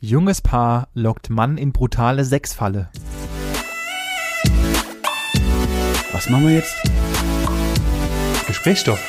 [0.00, 2.90] Junges Paar lockt Mann in brutale Sexfalle.
[6.12, 6.74] Was machen wir jetzt?
[8.46, 9.00] Gesprächsstoff.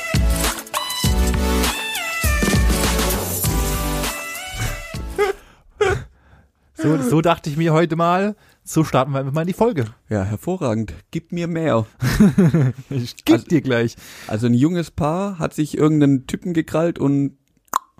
[6.76, 8.36] So, so dachte ich mir heute mal.
[8.64, 9.86] So starten wir einfach mal in die Folge.
[10.10, 10.94] Ja, hervorragend.
[11.12, 11.86] Gib mir mehr.
[12.90, 13.96] Ich geb Also- dir gleich.
[14.28, 17.38] Also ein junges Paar hat sich irgendeinen Typen gekrallt und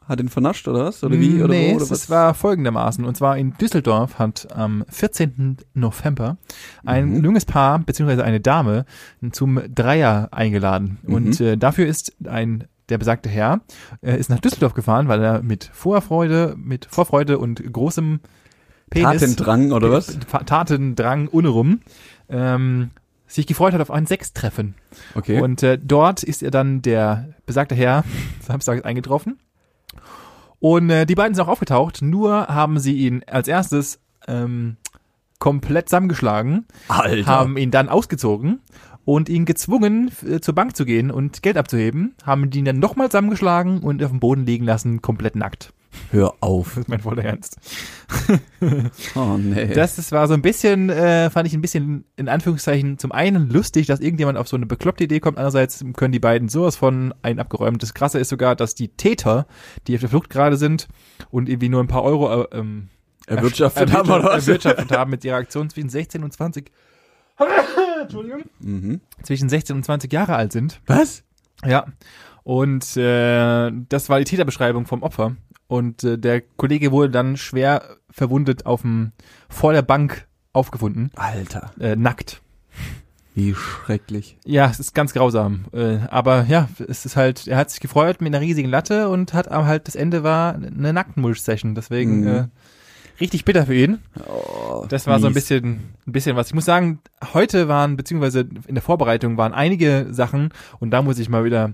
[0.08, 1.04] hat ihn vernascht oder was?
[1.04, 1.42] Oder wie?
[1.42, 1.76] Oder nee, wo?
[1.76, 2.10] Oder es was?
[2.10, 3.04] war folgendermaßen.
[3.06, 5.58] Und zwar in Düsseldorf hat am 14.
[5.74, 6.38] November
[6.86, 7.24] ein Mhm.
[7.26, 8.86] junges Paar beziehungsweise eine Dame
[9.32, 11.00] zum Dreier eingeladen.
[11.04, 11.14] Mhm.
[11.14, 13.60] Und äh, dafür ist ein der besagte Herr
[14.02, 18.22] äh, ist nach Düsseldorf gefahren, weil er mit Vorfreude, mit Vorfreude und großem
[18.90, 20.18] Penis, Tatendrang oder was?
[20.46, 21.82] Tatendrang unrum,
[22.30, 22.92] ähm,
[23.28, 24.76] sich gefreut hat auf ein Sechstreffen.
[25.16, 25.42] Okay.
[25.42, 28.06] Und äh, dort ist er dann der besagte Herr
[28.42, 29.38] Samstag eingetroffen.
[30.60, 34.78] Und äh, die beiden sind auch aufgetaucht, nur haben sie ihn als erstes ähm,
[35.40, 37.26] komplett zusammengeschlagen, Alter.
[37.28, 38.62] haben ihn dann ausgezogen
[39.06, 43.10] und ihn gezwungen, äh, zur Bank zu gehen und Geld abzuheben, haben ihn dann nochmal
[43.10, 45.74] zusammengeschlagen und auf dem Boden liegen lassen, komplett nackt.
[46.12, 46.70] Hör auf.
[46.70, 47.58] Das ist mein voller Ernst.
[49.16, 49.68] Oh nee.
[49.68, 53.50] Das, das war so ein bisschen, äh, fand ich ein bisschen in Anführungszeichen zum einen
[53.50, 55.38] lustig, dass irgendjemand auf so eine bekloppte Idee kommt.
[55.38, 57.84] Andererseits können die beiden sowas von ein abgeräumt.
[57.84, 59.46] Das Krasse ist sogar, dass die Täter,
[59.88, 60.88] die auf der Flucht gerade sind
[61.30, 62.90] und irgendwie nur ein paar Euro äh, ähm,
[63.28, 64.48] Erwirtschaftet haben oder was?
[64.48, 66.72] erwirtschaftet haben mit ihrer Aktion zwischen 16 und 20.
[68.02, 68.44] Entschuldigung.
[68.60, 69.02] Mhm.
[69.22, 70.80] Zwischen 16 und 20 Jahre alt sind.
[70.88, 71.24] Was?
[71.66, 71.86] Ja.
[72.44, 75.36] Und äh, das war die Täterbeschreibung vom Opfer.
[75.68, 79.12] Und äh, der Kollege wurde dann schwer verwundet auf dem
[79.50, 81.72] vor der Bank aufgefunden, Alter.
[81.80, 82.42] äh, nackt.
[83.36, 84.38] Wie schrecklich.
[84.46, 85.66] Ja, es ist ganz grausam.
[85.72, 89.34] Äh, aber ja, es ist halt, er hat sich gefreut mit einer riesigen Latte und
[89.36, 91.76] hat aber halt das Ende war eine Nacktmulch-Session.
[91.76, 92.28] Deswegen Mhm.
[92.28, 92.48] äh,
[93.20, 94.00] richtig bitter für ihn.
[94.28, 95.44] Oh, Das war so ein mies.
[95.44, 95.66] bisschen,
[96.08, 96.48] ein bisschen was.
[96.48, 97.00] Ich muss sagen,
[97.34, 100.50] heute waren, beziehungsweise in der Vorbereitung waren einige Sachen
[100.80, 101.74] und da muss ich mal wieder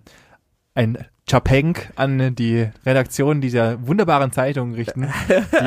[0.76, 0.98] ein
[1.30, 5.08] Chapenk an die Redaktion dieser wunderbaren Zeitung richten,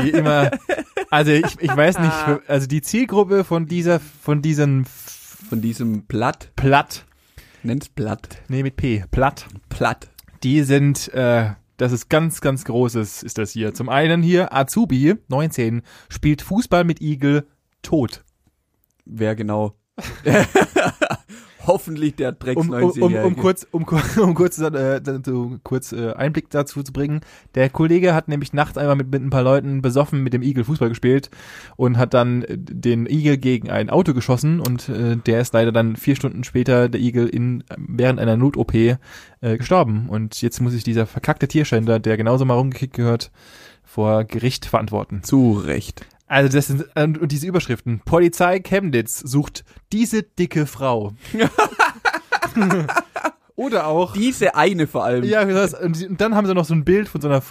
[0.03, 0.51] die immer,
[1.11, 2.13] also ich, ich weiß nicht,
[2.47, 4.85] also die Zielgruppe von dieser, von diesem
[5.49, 6.51] Von diesem Blatt.
[6.57, 7.05] Platt,
[7.63, 8.43] Nenn's Blatt.
[8.49, 10.09] nee mit P, Platt, Platt.
[10.43, 13.73] die sind, äh, das ist ganz, ganz großes, ist das hier.
[13.75, 17.47] Zum einen hier, Azubi, 19, spielt Fußball mit Igel,
[17.83, 18.25] tot.
[19.05, 19.75] Wer genau?
[21.67, 23.27] Hoffentlich der Drecks um, um, um, 90-Jährige.
[23.27, 23.87] um kurz, um,
[24.23, 27.21] um kurz, äh, so kurz äh, Einblick dazu zu bringen.
[27.55, 30.65] Der Kollege hat nämlich nachts einmal mit, mit ein paar Leuten besoffen mit dem Igel
[30.65, 31.31] Fußball gespielt
[31.77, 35.73] und hat dann äh, den Igel gegen ein Auto geschossen und äh, der ist leider
[35.73, 38.99] dann vier Stunden später, der Igel, in während einer Not-OP äh,
[39.41, 40.09] gestorben.
[40.09, 43.31] Und jetzt muss sich dieser verkackte Tierschänder, der genauso mal rumgekickt gehört,
[43.83, 45.23] vor Gericht verantworten.
[45.23, 46.07] Zu Recht.
[46.27, 48.01] Also das sind und und diese Überschriften.
[48.05, 51.13] Polizei Chemnitz sucht diese dicke Frau.
[53.55, 55.25] Oder auch Diese eine vor allem.
[55.25, 57.43] ja, das, und dann haben sie noch so ein Bild von so einer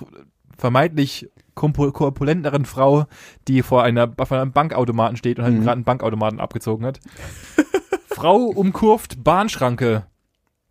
[0.58, 3.06] vermeintlich korpulenteren Frau,
[3.48, 5.62] die vor, einer, vor einem Bankautomaten steht und halt Mhm.
[5.62, 7.00] gerade einen Bankautomaten abgezogen hat.
[8.10, 10.06] Frau umkurvt Bahnschranke.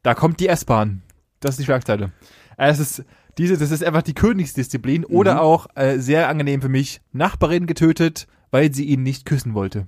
[0.03, 1.03] Da kommt die S-Bahn.
[1.41, 2.12] Das ist die Schlagzeile.
[2.56, 3.04] Es ist
[3.39, 5.05] diese, das ist einfach die Königsdisziplin.
[5.05, 5.41] Oder Mhm.
[5.41, 9.87] auch äh, sehr angenehm für mich: Nachbarin getötet, weil sie ihn nicht küssen wollte.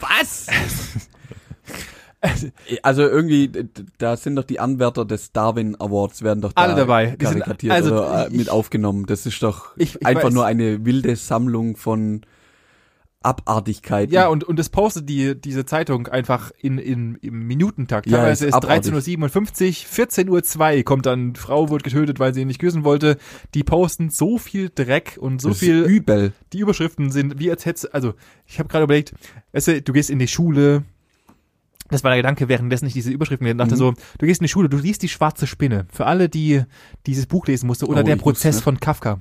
[0.00, 0.46] Was?
[2.82, 3.50] Also irgendwie,
[3.98, 7.14] da sind doch die Anwärter des Darwin Awards werden doch da Alle dabei.
[7.20, 9.06] Die sind- karikatiert also oder äh, ich- mit aufgenommen.
[9.06, 10.34] Das ist doch Ich- ich einfach weiß.
[10.34, 12.22] nur eine wilde Sammlung von
[13.26, 14.12] Abartigkeiten.
[14.14, 18.06] Ja, und, und es postet die, diese Zeitung einfach in, in, im Minutentakt.
[18.06, 18.92] Ja, Teilweise ist ist abartig.
[18.94, 23.18] 13.57 Uhr, 14.02 Uhr kommt dann, Frau wird getötet, weil sie ihn nicht küssen wollte.
[23.54, 26.32] Die posten so viel Dreck und so das viel, übel.
[26.52, 28.14] die Überschriften sind, wie als hättest also
[28.46, 29.12] ich habe gerade überlegt,
[29.52, 30.84] weißt du, du gehst in die Schule,
[31.88, 33.78] das war der Gedanke, währenddessen ich diese Überschriften gelesen dachte Mhm.
[33.78, 35.86] so, du gehst in die Schule, du liest die schwarze Spinne.
[35.92, 36.62] Für alle, die
[37.06, 38.64] dieses Buch lesen mussten, oder Oh, der ich wusste Prozess nicht.
[38.64, 39.20] von Kafka.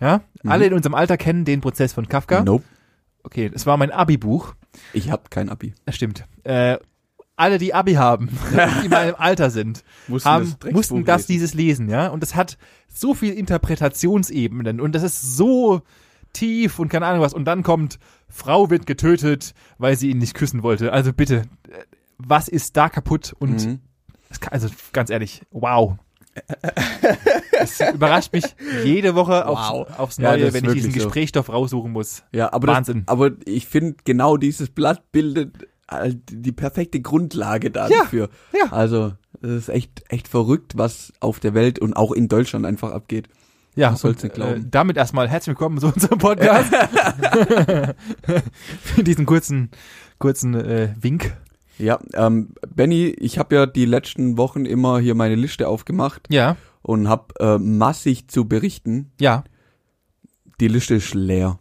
[0.00, 0.50] Ja, Mhm.
[0.50, 2.42] alle in unserem Alter kennen den Prozess von Kafka.
[2.42, 2.64] Nope.
[3.22, 4.54] Okay, das war mein Abi-Buch.
[4.92, 5.74] Ich hab kein Abi.
[5.84, 6.24] Das stimmt.
[6.44, 6.78] Äh,
[7.36, 8.28] alle, die Abi haben,
[8.80, 12.08] die in meinem Alter sind, Mussten haben, Drecksbuch mussten das dieses lesen, ja.
[12.08, 12.58] Und das hat
[12.88, 15.82] so viel Interpretationsebenen und das ist so
[16.32, 17.34] tief und keine Ahnung was.
[17.34, 20.92] Und dann kommt, Frau wird getötet, weil sie ihn nicht küssen wollte.
[20.92, 21.42] Also bitte,
[22.18, 23.34] was ist da kaputt?
[23.38, 23.80] Und Mhm.
[24.28, 25.96] es kann, also ganz ehrlich, wow.
[27.60, 28.44] Es überrascht mich
[28.84, 29.58] jede Woche Wow.
[29.88, 30.94] aufs, aufs Ja, Neue, das ist wenn ich diesen so.
[31.04, 32.22] Gesprächsstoff raussuchen muss.
[32.32, 33.04] Ja, aber Wahnsinn.
[33.06, 38.28] Das, aber ich finde genau dieses Blatt bildet halt die perfekte Grundlage Ja, dafür.
[38.52, 38.70] ja.
[38.72, 39.12] Also
[39.42, 43.28] es ist echt echt verrückt, was auf der Welt und auch in Deutschland einfach abgeht.
[43.76, 44.24] Ja, und.
[44.24, 46.72] Äh, damit erstmal herzlich willkommen zu unserem Podcast.
[48.82, 49.70] Für diesen kurzen,
[50.18, 51.32] kurzen äh, Wink.
[51.78, 56.56] Ja, ähm, Benny, ich habe ja die letzten Wochen immer hier meine Liste aufgemacht Ja,
[56.90, 59.12] und habe äh, massig zu berichten.
[59.20, 59.44] ja.
[60.58, 61.58] Die Liste ist leer.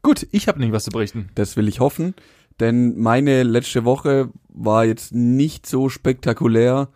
[0.00, 1.28] Gut, ich habe nämlich was zu berichten.
[1.34, 2.14] Das will ich hoffen,
[2.60, 6.88] denn meine letzte Woche war jetzt nicht so spektakulär,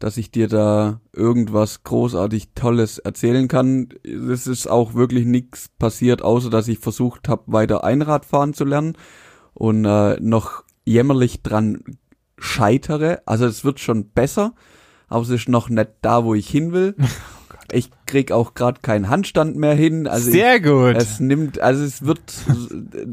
[0.00, 3.90] dass ich dir da irgendwas großartig Tolles erzählen kann.
[4.02, 8.64] Es ist auch wirklich nichts passiert, außer dass ich versucht habe, weiter Einrad fahren zu
[8.64, 8.96] lernen
[9.54, 11.84] und äh, noch jämmerlich dran
[12.38, 13.20] scheitere.
[13.26, 14.54] Also es wird schon besser,
[15.08, 16.94] aber es ist noch nicht da, wo ich hin will.
[17.70, 20.06] Ich krieg auch gerade keinen Handstand mehr hin.
[20.06, 20.96] Also ich, Sehr gut.
[20.96, 22.20] es nimmt, also es wird,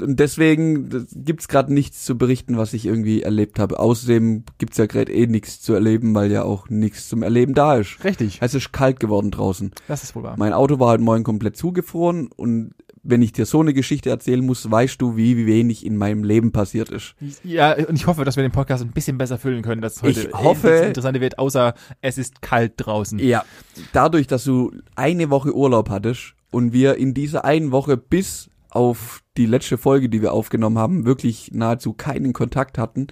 [0.01, 3.77] und deswegen gibt's gerade nichts zu berichten, was ich irgendwie erlebt habe.
[3.80, 7.75] Außerdem gibt's ja gerade eh nichts zu erleben, weil ja auch nichts zum Erleben da
[7.75, 8.01] ist.
[8.06, 9.71] Richtig, Es ist kalt geworden draußen.
[9.89, 10.36] das ist wohl wahr.
[10.38, 12.71] Mein Auto war heute Morgen komplett zugefroren und
[13.07, 16.52] wenn ich dir so eine Geschichte erzählen muss, weißt du, wie, wenig in meinem Leben
[16.52, 17.16] passiert ist.
[17.44, 20.22] Ja, und ich hoffe, dass wir den Podcast ein bisschen besser füllen können, dass heute
[20.22, 23.19] Ich hoffe- nichts interessante wird, außer es ist kalt draußen.
[23.19, 23.46] Ja.
[23.94, 29.22] Dadurch, dass du eine Woche Urlaub hattest und wir in dieser einen Woche bis auf
[29.38, 33.08] die letzte Folge, die wir aufgenommen haben, wirklich nahezu keinen Kontakt hatten,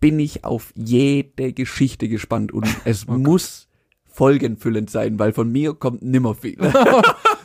[0.00, 3.68] bin ich auf jede Geschichte gespannt und es muss
[4.04, 6.56] folgenfüllend sein, weil von mir kommt nimmer viel.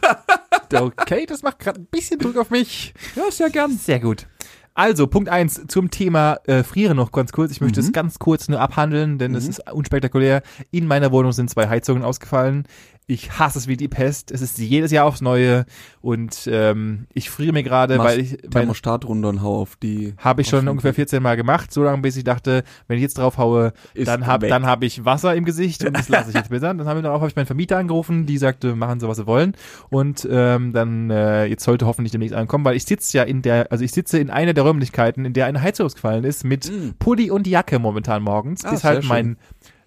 [0.74, 2.94] Okay, das macht gerade ein bisschen Druck auf mich.
[3.16, 3.72] ja, sehr gern.
[3.78, 4.28] Sehr gut.
[4.74, 7.52] Also, Punkt eins zum Thema äh, Frieren noch ganz kurz.
[7.52, 7.88] Ich möchte Mhm.
[7.88, 9.50] es ganz kurz nur abhandeln, denn es Mhm.
[9.50, 10.44] ist unspektakulär.
[10.72, 12.66] In meiner Wohnung sind zwei Heizungen ausgefallen.
[13.12, 14.32] Ich hasse es wie die Pest.
[14.32, 15.66] Es ist jedes Jahr aufs Neue
[16.00, 20.14] und ähm, ich friere mir gerade, weil ich mein, Thermostat runter und hau auf die.
[20.18, 23.18] habe ich schon ungefähr 14 Mal gemacht, so lange bis ich dachte, wenn ich jetzt
[23.18, 26.36] drauf haue, Ist dann habe dann hab ich Wasser im Gesicht und das lasse ich
[26.36, 26.74] jetzt besser.
[26.74, 29.28] Dann habe ich darauf habe ich meinen Vermieter angerufen, die sagte, machen Sie was Sie
[29.28, 29.56] wollen
[29.90, 33.74] und ähm, dann äh, jetzt sollte hoffentlich demnächst ankommen, weil ich sitze ja in der,
[33.74, 36.92] also ich sitze in einer der Räumlichkeiten, in der eine Heizung ausgefallen ist mit Mm.
[37.00, 39.38] Pulli und Jacke momentan morgens, Ah, sehr halt schön.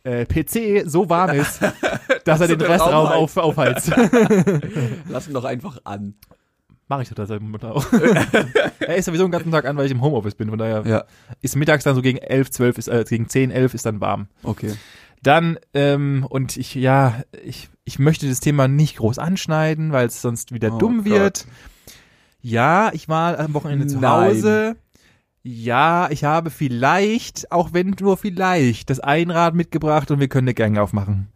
[0.05, 1.61] Äh, PC so warm ist,
[2.25, 3.91] dass er den Restraum Raum auf, aufheizt.
[5.09, 6.15] Lass ihn doch einfach an.
[6.87, 7.87] Mache ich doch das momentan auch.
[8.81, 11.05] er ist sowieso den ganzen Tag an, weil ich im Homeoffice bin, von daher Ja,
[11.41, 14.29] ist mittags dann so gegen 11, 12, ist, äh, gegen 10, 11 ist dann warm.
[14.43, 14.75] okay.
[15.23, 20.21] Dann, ähm, und ich, ja, ich, ich möchte das Thema nicht groß anschneiden, weil es
[20.21, 21.07] sonst wieder Oh dumm Gott.
[21.07, 21.47] wird.
[22.43, 24.29] Ja, ich war am Wochenende zu Nein.
[24.35, 24.77] Hause.
[25.47, 30.55] Ja, ich habe vielleicht, auch wenn nur vielleicht, das Einrad mitgebracht und wir können eine
[30.55, 31.29] Gang aufmachen.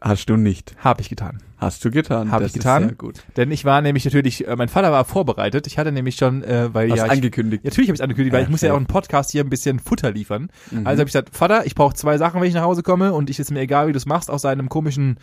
[0.00, 0.76] Hast du nicht.
[0.78, 1.42] Habe ich getan.
[1.58, 2.30] Hast du getan.
[2.30, 2.84] Hab das ich getan.
[2.84, 3.24] Sehr gut.
[3.36, 5.66] Denn ich war nämlich natürlich, äh, mein Vater war vorbereitet.
[5.66, 7.64] Ich hatte nämlich schon, äh, weil Hast ja, ich, angekündigt.
[7.64, 9.80] natürlich habe ich angekündigt, weil Ja, ich muss ja auch einen Podcast hier ein bisschen
[9.80, 10.48] Futter liefern.
[10.70, 10.86] Mhm.
[10.86, 13.28] Also habe ich gesagt, Vater, ich brauche zwei Sachen, wenn ich nach Hause komme und
[13.28, 15.18] ich ist mir egal, wie du es machst, aus deinem komischen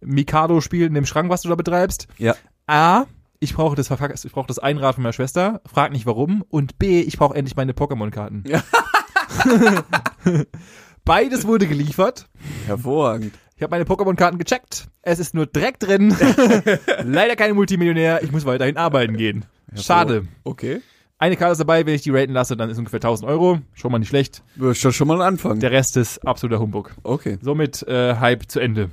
[0.00, 2.06] Mikado-Spiel in dem Schrank, was du da betreibst.
[2.18, 2.36] Ja.
[2.68, 3.04] A,
[3.42, 6.44] ich brauche das, Verfack- ich brauche das Einrad von meiner Schwester, frag nicht warum.
[6.48, 8.44] Und B, ich brauche endlich meine Pokémon-Karten.
[8.46, 8.62] Ja.
[11.04, 12.28] Beides wurde geliefert.
[12.66, 13.34] Hervorragend.
[13.56, 14.86] Ich habe meine Pokémon-Karten gecheckt.
[15.02, 16.16] Es ist nur Dreck drin.
[17.04, 18.22] Leider kein Multimillionär.
[18.22, 19.44] Ich muss weiterhin arbeiten gehen.
[19.74, 20.26] Schade.
[20.44, 20.80] Okay.
[21.18, 23.58] Eine Karte ist dabei, wenn ich die raten lasse, dann ist ungefähr 1000 Euro.
[23.74, 24.42] Schon mal nicht schlecht.
[24.56, 25.60] Doch schon mal ein Anfang.
[25.60, 26.92] Der Rest ist absoluter Humbug.
[27.04, 27.38] okay.
[27.40, 28.90] Somit äh, Hype zu Ende.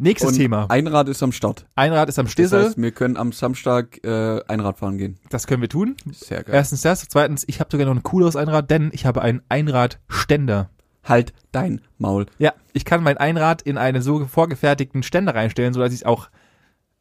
[0.00, 0.66] Nächstes Und Thema.
[0.70, 1.66] Einrad ist am Start.
[1.74, 2.66] Einrad ist am Das Stissel.
[2.66, 5.18] heißt, wir können am Samstag äh, Einrad fahren gehen.
[5.28, 5.96] das können wir tun.
[6.12, 6.54] Sehr geil.
[6.54, 7.06] Erstens das.
[7.08, 10.70] Zweitens, ich habe sogar noch ein cooleres Einrad, denn ich habe einen Einradständer.
[11.04, 12.26] Halt dein Maul.
[12.38, 16.28] Ja, ich kann mein Einrad in einen so vorgefertigten Ständer reinstellen, sodass ich es auch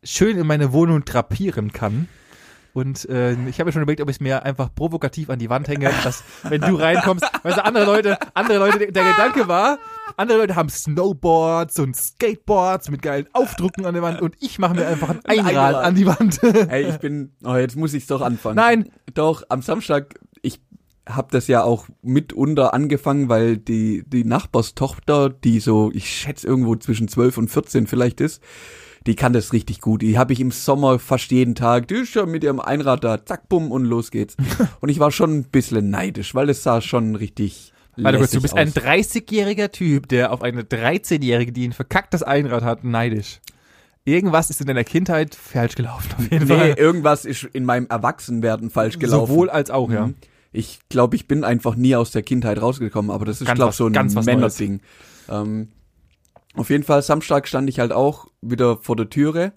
[0.03, 2.07] schön in meine Wohnung drapieren kann.
[2.73, 5.49] Und äh, ich habe mir schon überlegt, ob ich es mir einfach provokativ an die
[5.49, 9.77] Wand hänge, dass wenn du reinkommst, weißt du, andere Leute, andere Leute, der Gedanke war,
[10.17, 14.75] andere Leute haben Snowboards und Skateboards mit geilen Aufdrucken an der Wand und ich mache
[14.75, 15.85] mir einfach ein Ein Einrad Einrad.
[15.85, 16.43] an die Wand.
[16.43, 18.55] Ey, ich bin, oh, jetzt muss ich's doch anfangen.
[18.55, 20.59] Nein, Doch, am Samstag, ich
[21.07, 26.75] habe das ja auch mitunter angefangen, weil die, die Nachbarstochter, die so, ich schätze irgendwo
[26.75, 28.41] zwischen 12 und 14 vielleicht ist,
[29.05, 30.01] die kann das richtig gut.
[30.01, 33.23] Die habe ich im Sommer fast jeden Tag, die ist schon mit ihrem Einrad da,
[33.23, 34.35] zack, bumm und los geht's.
[34.81, 38.41] und ich war schon ein bisschen neidisch, weil es sah schon richtig Warte kurz, du
[38.41, 38.75] bist ein aus.
[38.75, 43.39] 30-jähriger Typ, der auf eine 13-jährige, die ein verkacktes Einrad hat, neidisch.
[44.05, 46.69] Irgendwas ist in deiner Kindheit falsch gelaufen, auf jeden Nee, Fall.
[46.77, 49.27] irgendwas ist in meinem Erwachsenwerden falsch gelaufen.
[49.27, 50.07] Sowohl als auch, ja.
[50.07, 50.15] Mhm.
[50.53, 53.77] Ich glaube, ich bin einfach nie aus der Kindheit rausgekommen, aber das ist, glaube was-
[53.77, 53.91] so ein
[54.25, 54.79] Männerding.
[55.29, 55.67] Ähm,
[56.55, 59.51] auf jeden Fall, Samstag stand ich halt auch wieder vor der Türe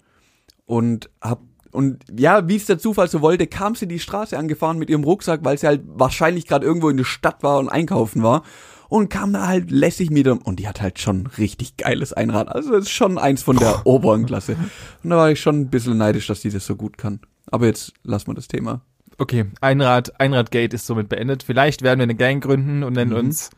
[0.65, 4.77] und hab und ja, wie es der Zufall so wollte, kam sie die Straße angefahren
[4.77, 8.23] mit ihrem Rucksack, weil sie halt wahrscheinlich gerade irgendwo in der Stadt war und einkaufen
[8.23, 8.43] war.
[8.89, 12.49] und kam da halt lässig mit dem, und die hat halt schon richtig geiles Einrad.
[12.49, 14.57] Also ist schon eins von der oberen Klasse.
[15.01, 17.21] Und da war ich schon ein bisschen neidisch, dass die das so gut kann.
[17.49, 18.81] Aber jetzt lassen wir das Thema.
[19.17, 21.43] Okay, Einrad, Einradgate ist somit beendet.
[21.43, 23.17] Vielleicht werden wir eine Gang gründen und nennen Mhm.
[23.17, 23.49] uns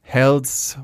[0.00, 0.78] Hells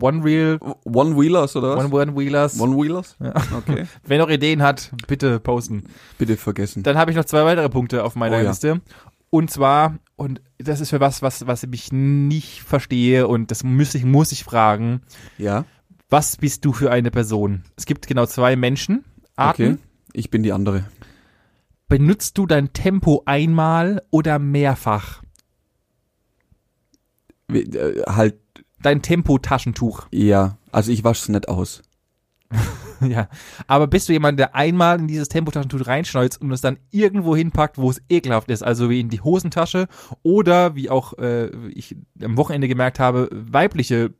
[0.00, 1.84] One Wheel, One-Wheelers oder was?
[1.84, 2.58] One One Wheelers.
[2.58, 3.16] One-Wheelers?
[3.20, 3.34] Ja.
[3.58, 3.84] Okay.
[4.04, 5.84] Wer noch Ideen hat, bitte posten.
[6.16, 6.82] Bitte vergessen.
[6.82, 8.48] Dann habe ich noch zwei weitere Punkte auf meiner Oh ja.
[8.48, 8.80] Liste.
[9.28, 13.94] Und zwar, und das ist für was, was, was ich nicht verstehe und das muss
[13.94, 15.02] ich, muss ich fragen.
[15.38, 15.64] Ja,
[16.10, 17.62] Was bist du für eine Person?
[17.76, 19.04] Es gibt genau zwei Menschen.
[19.36, 19.74] Arten.
[19.74, 19.78] okay.
[20.14, 20.84] Ich bin die andere.
[21.88, 25.22] Benutzt du dein Tempo einmal oder mehrfach?
[27.52, 28.36] Äh, halt,
[28.82, 30.06] Dein Tempo-Taschentuch.
[30.10, 30.56] ja.
[30.70, 31.82] Also ich wasch's nicht aus.
[33.00, 33.28] ja.
[33.66, 37.78] Aber bist du jemand, der einmal in dieses Tempotaschentuch reinschneuzt und es dann irgendwo hinpackt,
[37.78, 38.62] wo es ekelhaft ist?
[38.62, 39.88] Also wie in die Hosentasche
[40.22, 44.12] oder wie auch äh, ich am Wochenende gemerkt habe, weibliche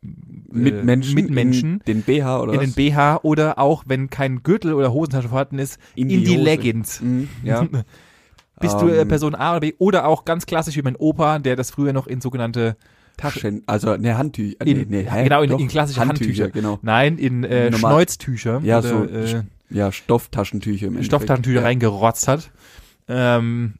[0.00, 2.66] Mitmenschen, Mitmenschen in den BH oder in was?
[2.66, 6.36] den BH oder auch, wenn kein Gürtel oder Hosentasche vorhanden ist, in, die, Hose.
[6.36, 7.00] Leggings.
[7.00, 7.66] Mhm, ja.
[8.60, 11.38] Bist du äh, Ähm, Person A oder B oder auch ganz klassisch wie mein Opa,
[11.38, 12.76] der das früher noch in sogenannte
[13.16, 14.56] Taschen, also ne Handtücher.
[14.64, 15.24] Nee, in, nee, hä?
[15.24, 16.78] genau in, in klassische Handtücher, genau.
[16.82, 21.02] Nein, in äh, Normal- Schnäuztücher Ja, oder, so äh, Ja, Stofftaschentücher im.
[21.02, 21.62] Stofftaschentücher ja.
[21.66, 22.50] reingerotzt hat.
[23.08, 23.74] Ähm,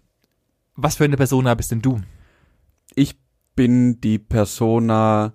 [0.75, 2.01] was für eine Persona bist denn du?
[2.95, 3.17] Ich
[3.55, 5.33] bin die Persona,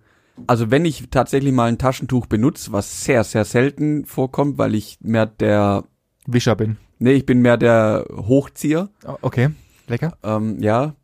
[0.48, 4.98] also wenn ich tatsächlich mal ein Taschentuch benutze, was sehr, sehr selten vorkommt, weil ich
[5.02, 5.84] mehr der,
[6.28, 6.78] Wischer bin.
[7.00, 9.50] nee, ich bin mehr der Hochzieher, Oh, Okay,
[9.88, 10.18] lecker.
[10.24, 10.96] ähm, ja.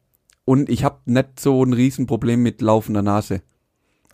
[0.48, 3.42] Und ich habe nicht so ein Riesenproblem mit laufender Nase.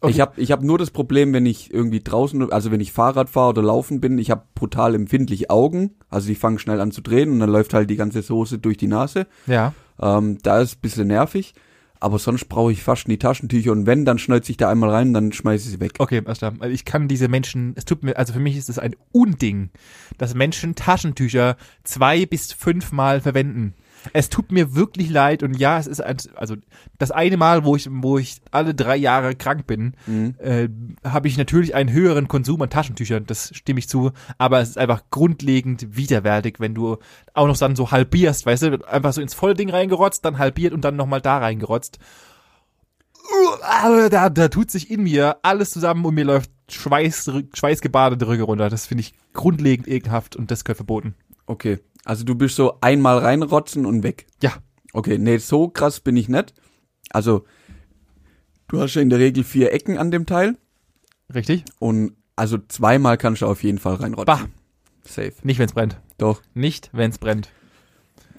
[0.02, 0.12] Okay.
[0.12, 3.30] Ich habe ich hab nur das Problem, wenn ich irgendwie draußen, also wenn ich Fahrrad
[3.30, 7.02] fahre oder laufen bin, ich habe brutal empfindliche Augen, also die fangen schnell an zu
[7.02, 9.28] drehen und dann läuft halt die ganze Soße durch die Nase.
[9.46, 9.76] Ja.
[10.02, 11.54] Ähm, da ist ein bisschen nervig,
[12.00, 15.14] aber sonst brauche ich fast nie Taschentücher und wenn, dann schneuze ich da einmal rein,
[15.14, 15.94] dann schmeiße ich sie weg.
[16.00, 16.24] Okay.
[16.26, 19.70] Also ich kann diese Menschen, es tut mir, also für mich ist es ein Unding,
[20.18, 23.76] dass Menschen Taschentücher zwei bis fünfmal verwenden.
[24.12, 26.56] Es tut mir wirklich leid und ja, es ist ein, also
[26.98, 30.36] das eine Mal, wo ich, wo ich alle drei Jahre krank bin, Mhm.
[30.40, 30.68] äh,
[31.08, 34.78] habe ich natürlich einen höheren Konsum an Taschentüchern, das stimme ich zu, aber es ist
[34.78, 36.98] einfach grundlegend widerwärtig, wenn du
[37.34, 40.74] auch noch dann so halbierst, weißt du, einfach so ins volle Ding reingerotzt, dann halbiert
[40.74, 42.00] und dann nochmal da reingerotzt.
[44.12, 48.70] Da, da tut sich in mir alles zusammen und mir läuft Schweiß, schweißgebadete Rüge runter.
[48.70, 51.16] Das finde ich grundlegend ekelhaft und das gehört verboten.
[51.46, 54.28] Okay, also du bist so einmal reinrotzen und weg.
[54.42, 54.54] Ja.
[54.94, 56.54] Okay, nee, so krass bin ich nicht.
[57.10, 57.46] Also,
[58.68, 60.58] du hast ja in der Regel vier Ecken an dem Teil
[61.34, 61.66] Richtig?
[61.80, 64.26] und also zweimal kannst du auf jeden Fall reinrotzen.
[64.26, 64.46] Bah.
[65.06, 65.34] Safe.
[65.44, 66.00] Nicht, wenn es brennt.
[66.18, 66.42] Doch.
[66.54, 67.52] Nicht, wenn es brennt.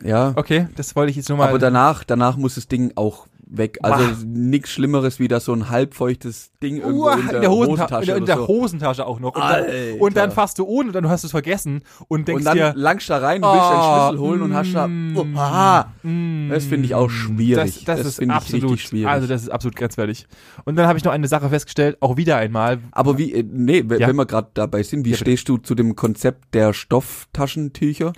[0.03, 0.33] Ja.
[0.37, 1.49] Okay, das wollte ich jetzt nur mal.
[1.49, 3.79] Aber danach, danach muss das Ding auch weg.
[3.83, 4.17] Also Bah.
[4.27, 8.01] nichts Schlimmeres wie da so ein halbfeuchtes Ding irgendwo Uah, in der, in der, Hosentasche,
[8.03, 8.49] in der, in der so.
[8.49, 9.35] Hosentasche auch noch.
[9.35, 9.65] Und dann,
[10.01, 12.73] und dann fasst du ohne, dann hast du es vergessen und denkst und dann dir,
[12.77, 16.49] langst da rein, willst einen Ah, Schlüssel holen und hast da, mm, oh, aha, mm,
[16.51, 17.85] das finde ich auch schwierig.
[17.85, 19.09] Das, das, Das ist finde ich absolut, schwierig.
[19.09, 20.27] also das ist absolut grenzwertig.
[20.65, 22.79] Und dann habe ich noch eine Sache festgestellt, auch wieder einmal.
[22.93, 24.09] aber wie, äh, nee, Ja.
[24.09, 28.13] wenn wir gerade dabei sind, wie Ja, stehst du zu dem Konzept der Stofftaschentücher?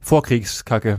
[0.00, 0.98] Vorkriegskacke.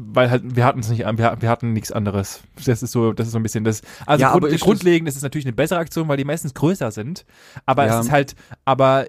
[0.00, 2.42] Weil halt, wir hatten es nicht, wir, wir hatten nichts anderes.
[2.64, 3.82] Das ist so, das ist so ein bisschen das.
[4.06, 7.24] Also Ja, grund, grundlegend ist es natürlich eine bessere Aktion, weil die meistens größer sind.
[7.66, 7.98] Aber Ja.
[7.98, 9.06] es ist halt, aber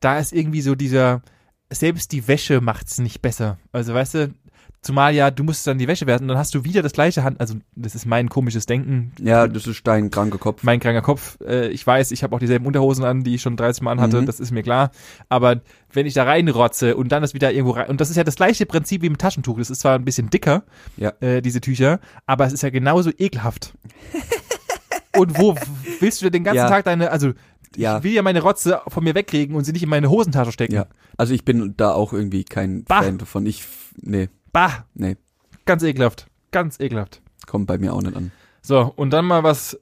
[0.00, 1.22] da ist irgendwie so dieser,
[1.70, 3.58] selbst die Wäsche macht's nicht besser.
[3.72, 4.34] Also weißt du,
[4.82, 7.40] zumal ja, du musst dann die Wäsche werfen, dann hast du wieder das gleiche Hand,
[7.40, 10.62] also das ist mein komisches Denken, Ja, das ist dein kranker Kopf.
[10.62, 11.38] mein kranker Kopf.
[11.44, 14.20] Äh, ich weiß, ich habe auch dieselben Unterhosen an, die ich schon 30 Mal anhatte,
[14.22, 14.26] Mhm.
[14.26, 14.90] das ist mir klar.
[15.28, 15.60] Aber
[15.92, 18.36] wenn ich da reinrotze und dann das wieder irgendwo rein, und das ist ja das
[18.36, 19.58] gleiche Prinzip wie im Taschentuch.
[19.58, 20.62] Das ist zwar ein bisschen dicker,
[20.96, 21.12] Ja.
[21.20, 23.74] äh, diese Tücher, aber es ist ja genauso ekelhaft.
[25.16, 25.54] und wo
[26.00, 26.68] willst du denn den ganzen Ja.
[26.68, 27.32] Tag deine, also
[27.76, 27.98] Ja.
[27.98, 30.74] ich will ja meine Rotze von mir wegkriegen und sie nicht in meine Hosentasche stecken.
[30.74, 30.86] Ja.
[31.16, 33.02] Also ich bin da auch irgendwie kein Bah.
[33.02, 33.46] Fan davon.
[33.46, 33.64] Ich,
[34.00, 35.18] nee, Bah, nee,
[35.66, 36.28] ganz ekelhaft.
[36.50, 37.20] Ganz ekelhaft.
[37.46, 38.32] kommt bei mir auch nicht an.
[38.62, 39.78] So, und dann mal was,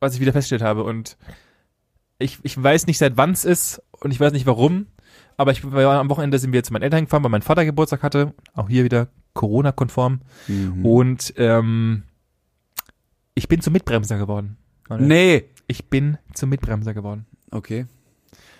[0.00, 0.82] was ich wieder festgestellt habe.
[0.82, 1.18] Und
[2.18, 4.86] ich, ich weiß nicht, seit wann es ist und ich weiß nicht warum,
[5.36, 8.02] aber ich war am Wochenende sind wir zu meinen Eltern gefahren, weil mein Vater Geburtstag
[8.02, 8.32] hatte.
[8.54, 10.22] Auch hier wieder Corona-konform.
[10.46, 10.86] Mhm.
[10.86, 12.04] Und ähm,
[13.34, 14.56] ich bin zum Mitbremser geworden.
[14.88, 15.06] Manuel.
[15.06, 15.44] Nee.
[15.66, 17.26] Ich bin zum Mitbremser geworden.
[17.50, 17.84] Okay.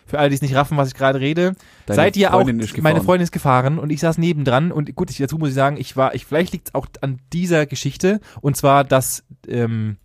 [0.09, 1.53] Für alle, die es nicht raffen, was ich gerade rede,
[1.87, 3.01] Deine seid ihr Freundin auch, meine.
[3.03, 5.97] Freundin ist gefahren und ich saß nebendran und gut, ich, dazu muss ich sagen, ich
[5.97, 9.99] war, ich, vielleicht liegt es auch an dieser Geschichte und zwar, dass ähm,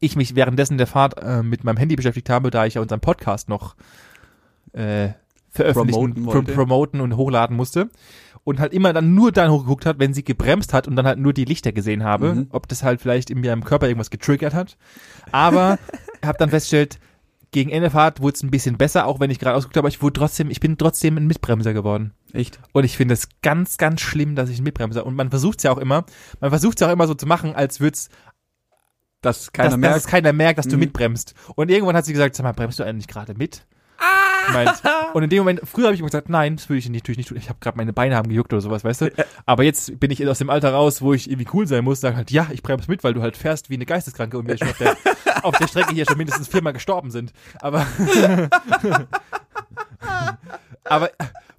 [0.00, 3.00] ich mich währenddessen der Fahrt äh, mit meinem Handy beschäftigt habe, da ich ja unseren
[3.00, 3.76] Podcast noch
[4.72, 5.10] äh,
[5.48, 6.52] veröffentlichen, Promoten pro wollte.
[6.52, 7.90] promoten und hochladen musste.
[8.44, 11.18] und halt immer dann nur dann hochgeguckt hat, wenn sie gebremst hat und dann halt
[11.18, 12.46] nur die Lichter gesehen habe, Mhm.
[12.50, 14.76] ob das halt vielleicht in meinem Körper irgendwas getriggert hat.
[15.30, 15.78] Aber
[16.24, 16.98] habe dann festgestellt,
[17.52, 19.88] gegen Ende Fahrt wurde es ein bisschen besser, auch wenn ich gerade ausgeguckt habe, aber
[19.94, 22.12] ich wurde trotzdem, ich bin trotzdem ein Mitbremser geworden.
[22.32, 22.60] Echt?
[22.72, 25.04] Und ich finde es ganz, ganz schlimm, dass ich ein Mitbremser.
[25.04, 26.04] Und man versucht es ja auch immer,
[26.40, 28.08] man versucht es ja auch immer so zu machen, als würde es
[29.22, 29.96] Dass keiner dass, merkt.
[29.96, 30.80] dass keiner merkt, dass du Mhm.
[30.80, 31.34] mitbremst.
[31.56, 33.66] Und irgendwann hat sie gesagt, sag mal, bremst du eigentlich gerade mit?
[34.52, 34.82] Meint,
[35.14, 37.28] und in dem Moment, früher habe ich immer gesagt, nein, das würde ich natürlich nicht
[37.28, 37.36] tun.
[37.36, 39.12] Ich habe gerade meine Beine haben gejuckt oder sowas, weißt du?
[39.46, 42.16] Aber jetzt bin ich aus dem Alter raus, wo ich irgendwie cool sein muss, sag
[42.16, 44.68] halt, ja, ich bremse mit, weil du halt fährst wie eine Geisteskranke und wir schon
[44.68, 44.96] auf der,
[45.42, 47.32] auf der Strecke hier schon mindestens viermal gestorben sind.
[47.60, 47.86] Aber,
[50.84, 51.10] aber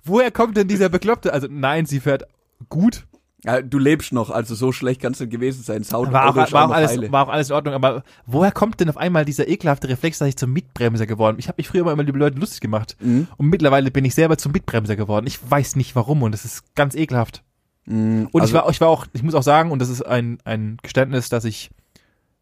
[0.03, 1.33] woher kommt denn dieser Bekloppte?
[1.33, 2.27] Also nein, sie fährt
[2.69, 3.05] gut,
[3.43, 5.83] Ja, du lebst noch, also so schlecht kannst du gewesen sein.
[5.93, 7.11] Auto War auch, war, auch alles, heile.
[7.11, 10.27] war auch alles in Ordnung, aber woher kommt denn auf einmal dieser ekelhafte Reflex, dass
[10.27, 11.39] ich zum Mitbremser geworden bin?
[11.39, 13.27] Ich habe mich früher immer über die Leute lustig gemacht Mhm.
[13.37, 15.25] und mittlerweile bin ich selber zum Mitbremser geworden.
[15.25, 17.43] Ich weiß nicht warum und das ist ganz ekelhaft.
[17.85, 18.27] Mhm.
[18.31, 20.37] Und ich Also- war, ich war auch, ich muss auch sagen, und das ist ein,
[20.45, 21.71] ein Geständnis, das ich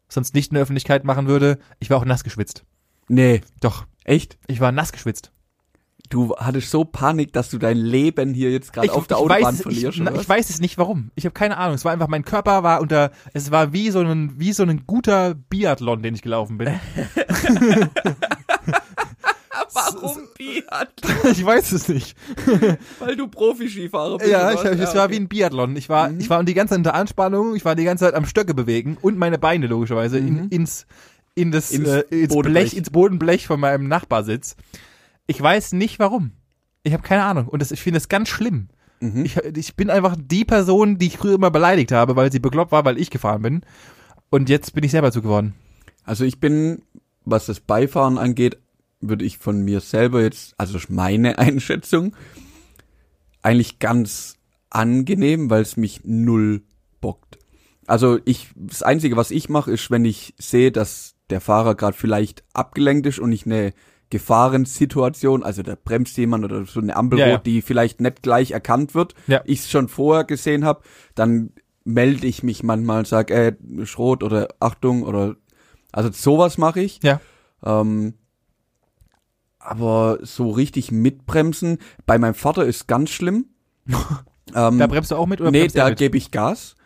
[0.08, 2.64] sonst nicht in der Öffentlichkeit machen würde, ich war auch nass geschwitzt.
[3.08, 4.38] Nee, Doch, echt?
[4.48, 5.32] ich war nass geschwitzt.
[6.10, 9.62] Du hattest so Panik, dass du dein Leben hier jetzt gerade auf der Autobahn weiß,
[9.62, 9.98] verlierst.
[9.98, 11.12] ich, ich weiß es nicht warum.
[11.14, 11.76] Ich habe keine Ahnung.
[11.76, 14.86] Es war einfach, mein Körper war unter, es war wie so ein, wie so ein
[14.88, 16.68] guter Biathlon, den ich gelaufen bin.
[19.72, 20.90] Warum Biat?
[21.30, 22.16] ich weiß es nicht.
[22.98, 24.30] Weil du Profi-Skifahrer bist.
[24.30, 25.14] Ja, ich, es Ja, war okay.
[25.14, 25.76] wie ein Biathlon.
[25.76, 28.26] Ich war, ich war die ganze Zeit unter Anspannung, ich war die ganze Zeit am
[28.26, 30.86] Stöcke bewegen und meine Beine logischerweise in, ins,
[31.34, 32.70] in das, Ins äh, ins Bodenblech.
[32.70, 34.56] Blech, ins Bodenblech von meinem Nachbarsitz.
[35.26, 36.32] Ich weiß nicht warum.
[36.82, 37.48] Ich habe keine Ahnung.
[37.48, 38.68] Und das, ich finde es ganz schlimm.
[39.00, 39.24] Mhm.
[39.24, 42.72] Ich, ich bin einfach die Person, die ich früher immer beleidigt habe, weil sie bekloppt
[42.72, 43.60] war, weil ich gefahren bin.
[44.30, 45.54] Und jetzt bin ich selber zu geworden.
[46.04, 46.82] Also ich bin,
[47.24, 48.58] was das Beifahren angeht,
[49.00, 52.14] würde ich von mir selber jetzt, also das meine Einschätzung,
[53.42, 54.36] eigentlich ganz
[54.68, 56.62] angenehm, weil es mich null
[57.00, 57.38] bockt.
[57.86, 61.96] Also ich, das Einzige, was ich mache, ist, wenn ich sehe, dass der Fahrer gerade
[61.96, 63.72] vielleicht abgelenkt ist und ich eine
[64.10, 67.38] Gefahrensituation, also da bremst jemand oder so eine Ampel Ja, ja.
[67.38, 69.40] die vielleicht nicht gleich erkannt wird, Ja.
[69.44, 70.82] ich es schon vorher gesehen habe,
[71.14, 71.52] dann
[71.84, 75.36] melde ich mich manchmal und sag, ey, ist rot oder Achtung oder
[75.92, 77.00] also sowas mache ich.
[77.02, 77.20] Ja.
[77.64, 78.14] Ähm,
[79.58, 83.46] aber so richtig mitbremsen, bei meinem Vater ist ganz schlimm.
[84.54, 86.76] ähm, Da bremst du auch mit oder nee, da gebe ich Gas.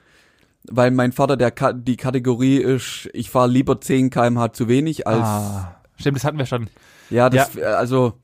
[0.70, 5.07] Weil mein Vater der Ka die Kategorie ist, ich fahre lieber 10 kmh zu wenig
[5.07, 6.68] als Ah, stimmt, das hatten wir schon.
[7.11, 8.14] Ja, das äh, also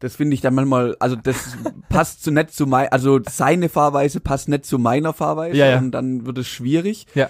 [0.00, 1.56] das finde ich dann manchmal, also das
[1.88, 5.78] passt zu nett zu mein, also seine Fahrweise passt nicht zu meiner Fahrweise Ja, ja.
[5.78, 7.06] und dann wird es schwierig.
[7.14, 7.28] Ja.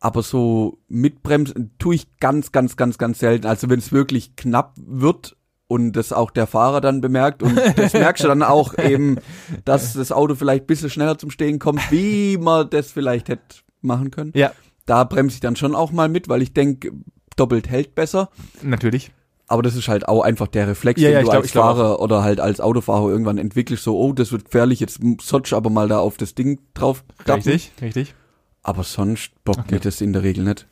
[0.00, 3.46] Aber so mitbremsen tue ich ganz, ganz, ganz, ganz selten.
[3.46, 5.36] Also wenn es wirklich knapp wird
[5.66, 9.16] und das auch der Fahrer dann bemerkt und das merkst du dann auch eben,
[9.64, 13.42] dass das Auto vielleicht ein bisschen schneller zum Stehen kommt, wie man das vielleicht hätte
[13.80, 14.32] machen können.
[14.34, 14.52] Ja,
[14.84, 16.92] Da bremse ich dann schon auch mal mit, weil ich denke,
[17.36, 18.28] doppelt hält besser.
[18.62, 19.10] natürlich.
[19.46, 22.00] Aber das ist halt auch einfach der Reflex, Ja, den ja, du glaub- als Fahrer
[22.00, 25.86] oder halt als Autofahrer irgendwann entwickelst, so, oh, das wird gefährlich, jetzt sollst aber mal
[25.88, 27.42] da auf das Ding drauf tappen.
[27.50, 28.14] Richtig, richtig.
[28.62, 29.74] Aber sonst bockt Okay.
[29.74, 30.66] mir das in der Regel nicht.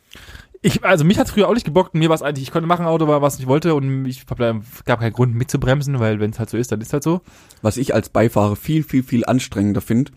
[0.63, 1.95] Ich, also mich hat's früher auch nicht gebockt.
[1.95, 5.01] Mir war es eigentlich, ich konnte machen Auto, war was ich wollte und ich gab
[5.01, 7.21] keinen Grund mitzubremsen, weil wenn es halt so ist, dann ist halt so.
[7.63, 10.13] Was ich als Beifahrer viel, viel, viel anstrengender finde,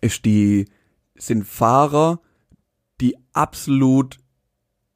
[0.00, 0.66] ist die,
[1.16, 2.20] sind Fahrer,
[3.00, 4.18] die absolut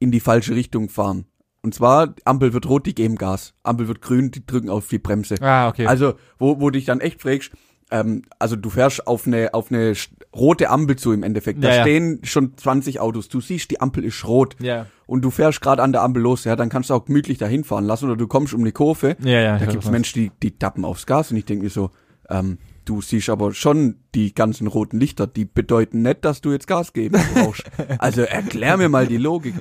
[0.01, 1.27] in die falsche Richtung fahren.
[1.69, 3.53] Und zwar, Ampel wird rot, die geben Gas.
[3.63, 5.35] Ampel wird grün, die drücken auf die Bremse.
[5.43, 5.85] Ah, okay.
[5.87, 7.51] Also, wo, wo dich dann echt fragst,
[7.91, 9.93] ähm, also du fährst auf eine, auf eine
[10.35, 11.63] rote Ampel zu im Endeffekt.
[11.63, 11.83] Da Ja, ja.
[11.83, 13.29] stehen schon 20 Autos.
[13.29, 14.57] Du siehst, die Ampel ist rot.
[14.61, 14.87] ja.
[15.05, 17.65] Und du fährst gerade an der Ampel los, ja, dann kannst du auch gemütlich dahin
[17.65, 19.15] fahren lassen oder du kommst um eine Kurve.
[19.21, 19.59] Ja, ja.
[19.59, 21.91] Da gibt's Menschen, die, die tappen aufs Gas und ich denke mir so,
[22.31, 22.57] ähm,
[22.89, 26.93] du siehst aber schon die ganzen roten Lichter, die bedeuten nicht, dass du jetzt Gas
[26.93, 27.65] geben brauchst.
[27.99, 29.55] also erklär mir mal die Logik.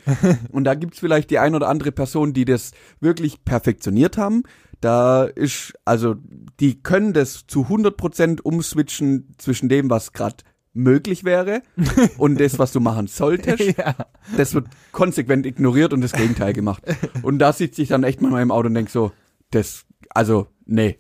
[0.49, 4.43] Und da gibt's vielleicht die ein oder andere Person, die das wirklich perfektioniert haben.
[4.79, 6.15] Da ist, also,
[6.59, 10.37] die können das zu 100% umswitchen zwischen dem, was gerade
[10.73, 11.63] möglich wäre
[12.17, 13.77] und das, was du machen solltest.
[13.77, 13.95] Ja.
[14.37, 16.83] Das wird konsequent ignoriert und das Gegenteil gemacht.
[17.23, 19.11] Und da sitze ich dann echt mal im Auto und denk so,
[19.49, 20.99] das, also, nee,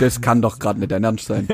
[0.00, 1.48] das kann doch gerade nicht dein Ernst sein.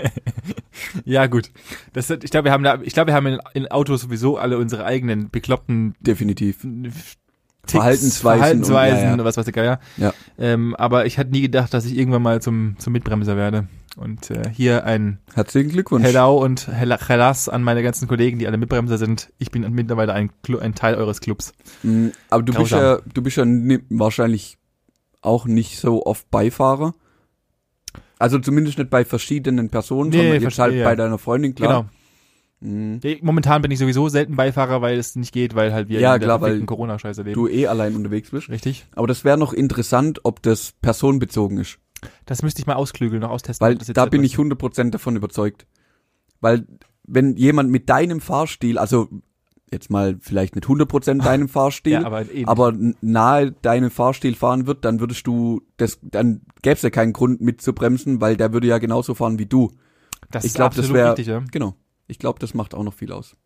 [1.05, 1.51] ja, gut.
[1.92, 4.59] Das, ich glaube, wir haben da, ich glaube, wir haben in, in Autos sowieso alle
[4.59, 6.62] unsere eigenen bekloppten Definitiv.
[6.62, 9.25] Ticks, Verhaltensweisen Verhaltensweisen und- ja, ja.
[9.25, 9.79] was weiß ich, ja.
[9.97, 10.12] Ja.
[10.38, 13.68] Ähm, aber ich hatte nie gedacht, dass ich irgendwann mal zum, zum Mitbremser werde.
[13.97, 16.05] Und äh, hier ein Herzlichen Glückwunsch.
[16.05, 19.31] Hello und Hella- Hellas an meine ganzen Kollegen, die alle Mitbremser sind.
[19.38, 21.53] Ich bin mittlerweile ein, ein Teil eures Clubs.
[21.83, 22.81] Mm, Aber du bist Grausam.
[22.81, 23.45] ja, du bist ja
[23.90, 24.57] wahrscheinlich
[25.21, 26.95] auch nicht so oft Beifahrer.
[28.22, 30.85] Also zumindest nicht bei verschiedenen Personen, Nee, sondern jetzt halt ja.
[30.85, 31.68] bei deiner Freundin, Genau.
[31.68, 31.90] klar.
[32.61, 33.00] Mhm.
[33.02, 36.14] Ja, Momentan bin ich sowieso selten Beifahrer, weil es nicht geht, weil halt wir Ja,
[36.14, 37.35] in der klar, weil verfickten Corona-Scheiße leben.
[37.35, 38.48] Du eh allein unterwegs bist.
[38.48, 38.87] Richtig?
[38.94, 41.78] Aber das wäre noch interessant, ob das personenbezogen ist.
[42.24, 43.66] Das müsste ich mal ausklügeln, noch austesten.
[43.66, 45.66] Weil da bin ich 100% davon überzeugt.
[46.40, 46.64] Weil
[47.04, 49.08] wenn jemand mit deinem Fahrstil, also
[49.72, 54.85] jetzt mal vielleicht nicht 100% deinem Fahrstil, ja, aber, aber nahe deinem Fahrstil fahren wird,
[54.85, 58.78] dann würdest du, das, dann gäbe es ja keinen Grund mitzubremsen, weil der würde ja
[58.78, 59.72] genauso fahren wie du.
[60.30, 61.42] das ich ist glaub, das absolut wär- richtig, ja.
[61.50, 61.74] Genau.
[62.06, 63.37] Ich glaube, das macht auch noch viel aus.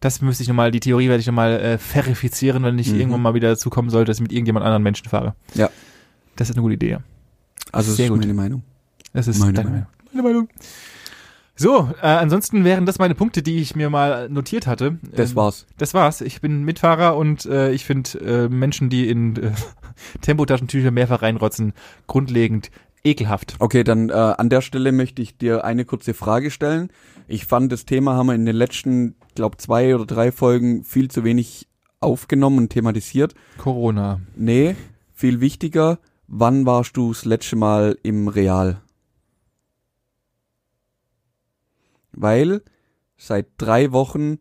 [0.00, 2.98] Das müsste ich nochmal, die Theorie werde ich nochmal äh, verifizieren, wenn ich Mhm.
[3.00, 5.34] irgendwann mal wieder dazu kommen sollte, dass ich mit irgendjemand anderen Menschen fahre.
[5.54, 5.70] Ja.
[6.36, 6.98] Das ist eine gute Idee.
[7.70, 8.18] Also Sehr das ist gut.
[8.20, 8.62] meine Meinung.
[9.12, 9.86] Das ist Meine deine Meinung.
[10.12, 10.48] Meine Meinung.
[11.60, 14.98] So, äh, ansonsten wären das meine Punkte, die ich mir mal notiert hatte.
[15.14, 15.66] Das Ähm, war's.
[15.76, 16.22] Das war's.
[16.22, 19.50] Ich bin Mitfahrer und äh, ich finde äh, Menschen, die in äh,
[20.22, 21.74] Tempotaschentücher mehrfach reinrotzen,
[22.06, 22.70] grundlegend
[23.04, 23.56] ekelhaft.
[23.58, 26.88] Okay, dann äh, an der Stelle möchte ich dir eine kurze Frage stellen.
[27.28, 31.10] Ich fand, das Thema haben wir in den letzten, glaub, zwei oder drei Folgen viel
[31.10, 31.68] zu wenig
[32.00, 33.34] aufgenommen und thematisiert.
[33.58, 34.22] Corona.
[34.34, 34.76] Nee,
[35.12, 38.80] viel wichtiger, wann warst du das letzte Mal im Real?
[42.12, 42.62] Weil
[43.16, 44.38] seit drei Wochen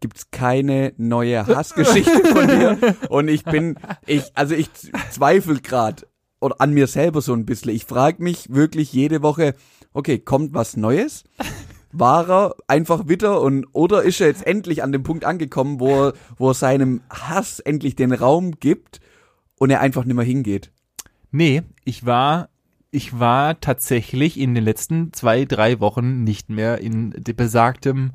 [0.00, 2.78] gibt's keine neue Hassgeschichte von dir
[3.10, 4.70] und ich bin, ich, also ich
[5.10, 6.06] zweifle grad
[6.40, 7.70] oder an mir selber so ein bisschen.
[7.72, 9.54] Ich frage mich wirklich jede Woche,
[9.92, 11.24] okay, kommt was Neues?
[11.92, 16.06] War er einfach wieder und oder ist er jetzt endlich an dem Punkt angekommen, wo
[16.06, 19.00] er, wo er seinem Hass endlich den Raum gibt
[19.58, 20.72] und er einfach nicht mehr hingeht?
[21.30, 22.48] Nee, ich war,
[22.92, 28.12] ich war tatsächlich in den letzten zwei, drei Wochen nicht mehr in besagtem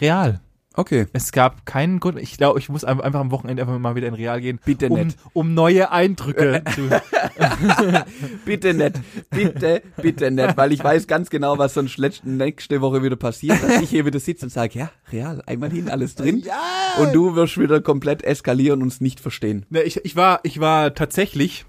[0.00, 0.40] Real.
[0.74, 1.06] Okay.
[1.12, 2.18] Es gab keinen Grund.
[2.20, 5.06] Ich glaube, ich muss einfach am Wochenende einfach mal wieder in Real gehen, Bitte um,
[5.06, 5.18] nicht.
[5.32, 6.88] um neue Eindrücke zu.
[8.44, 9.00] Bitte nicht.
[9.30, 10.56] Bitte, bitte nicht.
[10.56, 14.20] Weil ich weiß ganz genau, was sonst nächste Woche wieder passiert, dass ich hier wieder
[14.20, 16.44] sitze und sage, ja, real, einmal hin, alles drin.
[16.46, 17.02] Ja.
[17.02, 19.66] Und du wirst wieder komplett eskalieren und es nicht verstehen.
[19.70, 21.64] Ne, ich, ich war, ich war tatsächlich,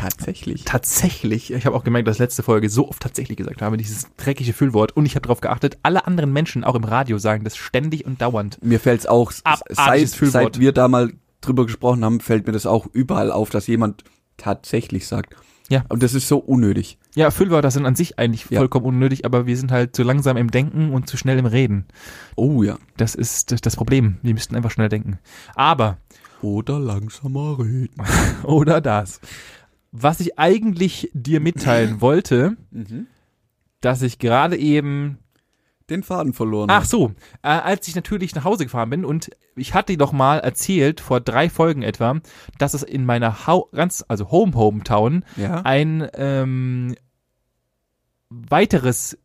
[0.00, 0.64] Tatsächlich.
[0.64, 1.52] tatsächlich.
[1.52, 4.52] Ich habe auch gemerkt, dass ich letzte Folge so oft tatsächlich gesagt habe, dieses dreckige
[4.52, 4.96] Füllwort.
[4.96, 8.20] Und ich habe darauf geachtet, alle anderen Menschen, auch im Radio, sagen das ständig und
[8.20, 8.58] dauernd.
[8.62, 12.86] Mir fällt's auch, seit, seit wir da mal drüber gesprochen haben, fällt mir das auch
[12.92, 14.04] überall auf, dass jemand
[14.36, 15.34] tatsächlich sagt.
[15.68, 15.84] Ja.
[15.88, 16.98] Und das ist so unnötig.
[17.14, 18.58] Ja, Füllwörter sind an sich eigentlich Ja.
[18.58, 21.86] vollkommen unnötig, aber wir sind halt zu langsam im Denken und zu schnell im Reden.
[22.34, 22.76] Oh ja.
[22.96, 24.18] Das ist das, das Problem.
[24.22, 25.18] Wir müssten einfach schnell denken.
[25.54, 25.98] Aber,
[26.42, 27.90] Oder langsamer reden.
[28.42, 29.20] oder das.
[29.92, 33.06] Was ich eigentlich dir mitteilen wollte, Mhm.
[33.80, 35.18] dass ich gerade eben
[35.88, 36.68] Den Faden verloren.
[36.70, 40.12] Ach so, äh, als ich natürlich nach Hause gefahren bin und ich hatte dir doch
[40.12, 42.20] mal erzählt, vor drei Folgen etwa,
[42.58, 45.62] dass es in meiner Hau ganz, also Home Hometown Ja.
[45.62, 46.94] ein ähm,
[48.28, 49.18] weiteres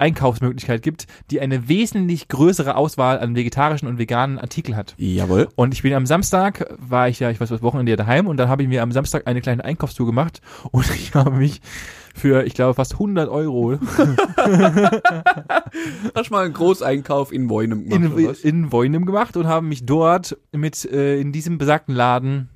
[0.00, 4.94] Einkaufsmöglichkeit gibt, die eine wesentlich größere Auswahl an vegetarischen und veganen Artikeln hat.
[4.96, 5.48] Jawohl.
[5.56, 8.48] Und ich bin am Samstag, war ich ja, ich weiß was, Wochenende daheim und dann
[8.48, 11.60] habe ich mir am Samstag eine kleine Einkaufstour gemacht und ich habe mich
[12.14, 13.78] für, ich glaube, fast 100 Euro
[16.14, 20.36] Hast mal einen Großeinkauf in Woinem gemacht, in, in Woinem gemacht und haben mich dort
[20.52, 22.48] mit äh, in diesem besagten Laden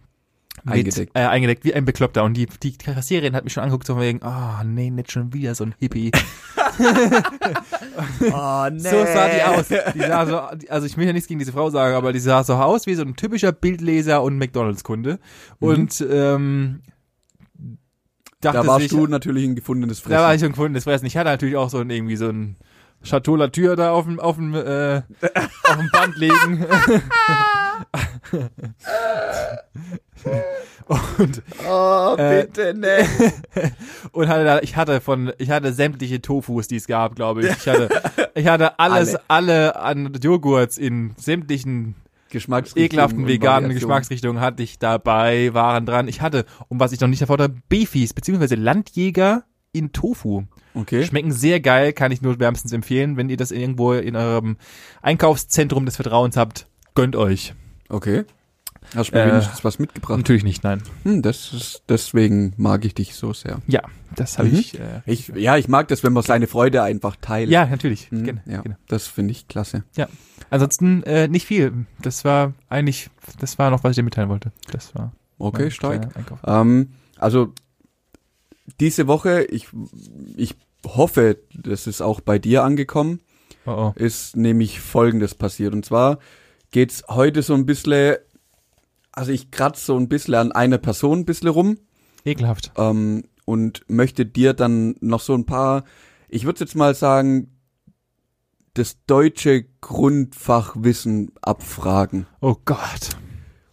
[0.63, 1.17] mit, Eingedeckt.
[1.17, 2.25] Äh, eingedeckt, wie ein Bekloppter.
[2.25, 5.33] Und die, die Kassiererin hat mich schon angeguckt, so von wegen, oh nee, nicht schon
[5.33, 6.11] wieder so ein Hippie.
[8.33, 8.79] Oh, nee.
[8.91, 9.69] So sah die aus.
[9.69, 12.43] Die sah so, also ich will ja nichts gegen diese Frau sagen, aber die sah
[12.45, 15.19] so aus wie so ein typischer Bildleser und McDonalds-Kunde.
[15.61, 16.81] Und ähm,
[18.41, 18.63] dachte Mhm.
[18.63, 20.13] Da warst sich, du natürlich ein gefundenes Fressen.
[20.13, 21.07] da war ich schon gefunden, das Fressen.
[21.07, 22.57] Ich hatte natürlich auch so ein, irgendwie so ein
[23.03, 25.03] Chateau La Tür da auf dem, auf dem, äh,
[25.65, 26.67] auf dem Band liegen.
[30.89, 33.07] und, oh, Äh, bitte ne.
[34.13, 37.51] und hatte da, ich hatte von, ich hatte sämtliche Tofus, die es gab, glaube ich.
[37.51, 37.89] Ich hatte,
[38.35, 41.95] ich hatte alles, alle, an Joghurts in sämtlichen
[42.31, 42.85] Geschmacksrichtung.
[42.85, 43.73] ekelhaften veganen.
[43.73, 46.09] Geschmacksrichtungen hatte ich dabei, waren dran.
[46.09, 50.45] Ich hatte, und was ich noch nicht davor hatte, Beefies, beziehungsweise Landjäger in Tofu.
[50.75, 51.05] Okay.
[51.05, 53.17] Schmecken sehr geil, kann ich nur wärmstens empfehlen.
[53.17, 54.57] Wenn ihr das irgendwo in eurem
[55.03, 57.55] Einkaufszentrum des Vertrauens habt, gönnt euch.
[57.89, 58.25] Okay.
[58.95, 60.19] Hast du mir Äh, wenigstens was mitgebracht?
[60.19, 60.83] Natürlich nicht, nein.
[61.05, 63.61] Hm, das ist, deswegen mag ich dich so sehr.
[63.67, 63.83] Ja,
[64.15, 64.55] das habe Mhm.
[64.57, 64.79] ich.
[64.79, 67.51] Äh, Ich, ja, ich mag das, wenn man seine Freude einfach teilt.
[67.51, 68.11] ja, natürlich.
[68.11, 68.61] Hm, Gerne, ja.
[68.63, 68.79] gerne.
[68.89, 69.85] Das finde ich klasse.
[70.51, 71.87] Ansonsten äh, nicht viel.
[72.01, 74.53] Das war eigentlich, das war noch, was ich dir mitteilen wollte.
[74.71, 76.09] Das war Okay, stark.
[76.47, 77.53] Ähm, also
[78.81, 79.69] diese Woche, ich,
[80.37, 80.55] ich
[80.87, 83.21] hoffe, das ist auch bei dir angekommen,
[83.67, 83.93] Oh, oh.
[83.97, 85.73] ist nämlich Folgendes passiert.
[85.73, 86.19] Und zwar
[86.71, 88.17] geht's heute so ein bisschen,
[89.15, 91.79] also ich kratze so ein bisschen an einer Person ein bisschen rum.
[92.25, 92.73] Ekelhaft.
[92.77, 95.85] Ähm, und möchte dir dann noch so ein paar,
[96.29, 97.51] ich würde jetzt mal sagen,
[98.75, 102.27] das deutsche Grundfachwissen abfragen.
[102.41, 103.11] Oh Gott.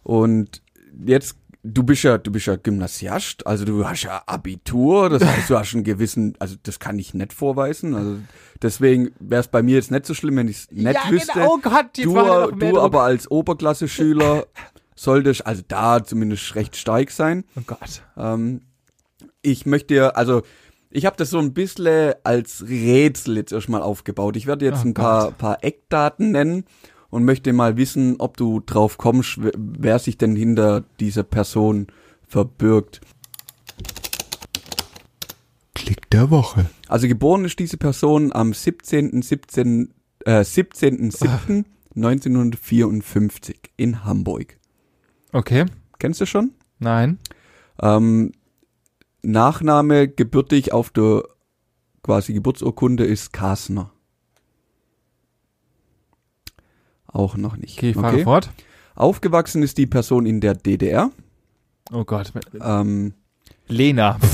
[0.04, 0.62] Und
[1.04, 5.50] jetzt, du bist ja, du bist ja Gymnasiast, also du hast ja Abitur, das heißt,
[5.50, 8.18] du hast einen gewissen, also das kann ich nicht vorweisen, also
[8.60, 11.32] deswegen wäre es bei mir jetzt nicht so schlimm, wenn ich es nicht ja, wüsste.
[11.34, 11.54] Genau.
[11.54, 14.46] Oh Gott, die du, du aber als Oberklasse-Schüler
[14.94, 17.44] solltest, also da zumindest recht stark sein.
[17.56, 18.02] Oh Gott.
[18.16, 18.60] Ähm,
[19.42, 20.42] ich möchte dir, also
[20.90, 24.36] ich habe das so ein bisschen als Rätsel jetzt erstmal aufgebaut.
[24.36, 26.64] Ich werde jetzt Oh ein paar, paar Eckdaten nennen
[27.10, 31.86] und möchte mal wissen, ob du drauf kommst, wer- sich denn hinter dieser Person
[32.28, 33.00] verbirgt.
[35.74, 36.66] Klick der Woche.
[36.88, 39.22] Also geboren ist diese Person am 17.
[39.22, 39.92] 17.
[40.24, 41.64] Äh, 17.07.
[41.96, 44.56] 1954 in Hamburg.
[45.32, 45.66] Okay.
[45.98, 46.52] Kennst du schon?
[46.78, 47.18] Nein.
[47.80, 48.32] Ähm,
[49.22, 51.22] Nachname gebürtig auf der
[52.02, 53.92] quasi Geburtsurkunde ist Kasner.
[57.06, 57.78] Auch noch nicht.
[57.78, 58.50] Okay, ich fahre fort.
[58.94, 61.10] Aufgewachsen ist die Person in der DDR.
[61.92, 62.32] Oh Gott.
[62.60, 63.14] Ähm,
[63.68, 64.18] Lena.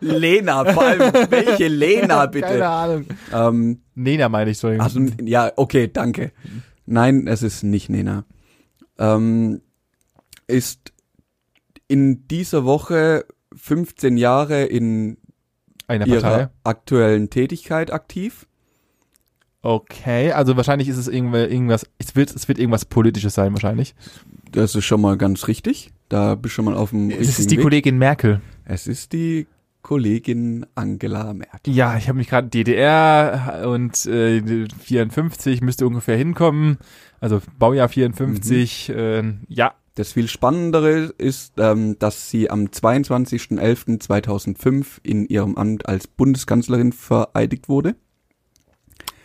[0.00, 2.68] Lena, vor allem, welche Lena Keine bitte?
[2.68, 3.06] Ahnung.
[3.32, 4.84] Ähm, Nena meine ich, Entschuldigung.
[4.84, 6.32] also, ja, okay, danke.
[6.84, 8.24] Nein, es ist nicht Nena.
[8.98, 9.60] Ähm,
[10.46, 10.92] ist
[11.88, 15.18] in dieser Woche 15 Jahre in
[15.86, 16.48] Eine ihrer Partei.
[16.64, 18.46] aktuellen Tätigkeit aktiv.
[19.62, 23.94] Okay, also wahrscheinlich ist es irgendwas, es wird, es wird irgendwas Politisches sein, wahrscheinlich.
[24.52, 25.92] Das ist schon mal ganz richtig.
[26.08, 27.62] Da bist du schon mal auf dem richtigen Es ist die Weg.
[27.64, 28.40] Kollegin Merkel.
[28.64, 29.46] Es ist die
[29.86, 31.72] Kollegin Angela Merkel.
[31.72, 36.78] Ja, ich habe mich gerade DDR und äh, 54 müsste ungefähr hinkommen.
[37.20, 38.88] Also Baujahr 54.
[38.88, 46.08] Äh, ja, Das viel Spannendere ist, ähm, dass sie am 22.11.2005 in ihrem Amt als
[46.08, 47.94] Bundeskanzlerin vereidigt wurde.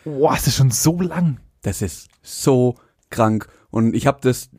[0.05, 1.39] Boah, ist das schon so lang.
[1.63, 2.75] Das ist so
[3.09, 3.47] krank.
[3.71, 4.51] Und ich habe das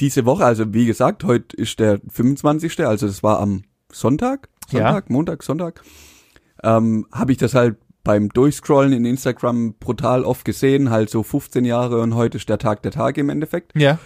[0.00, 4.78] diese Woche, also wie gesagt, heute ist der 25., also das war am Sonntag, Ja.
[4.92, 5.82] Sonntag, Montag, Sonntag,
[6.62, 11.64] ähm, habe ich das halt beim Durchscrollen in Instagram brutal oft gesehen, halt so 15
[11.64, 13.72] Jahre und heute ist der Tag der Tage im Endeffekt.
[13.76, 13.98] Ja.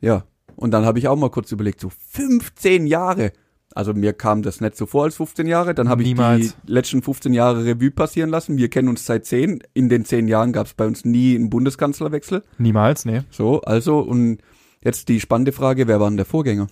[0.00, 0.24] Ja.
[0.56, 3.32] Und dann habe ich auch mal kurz überlegt, so 15 Jahre.
[3.74, 5.74] Also mir kam das nicht so vor als 15 Jahre.
[5.74, 6.56] Dann habe ich Niemals.
[6.66, 8.58] die letzten 15 Jahre Revue passieren lassen.
[8.58, 9.62] Wir kennen uns seit 10.
[9.74, 12.42] In den 10 Jahren gab es bei uns nie einen Bundeskanzlerwechsel.
[12.58, 13.22] Niemals, nee.
[13.30, 14.38] So, also und
[14.82, 16.66] jetzt die spannende Frage, wer war denn der Vorgänger?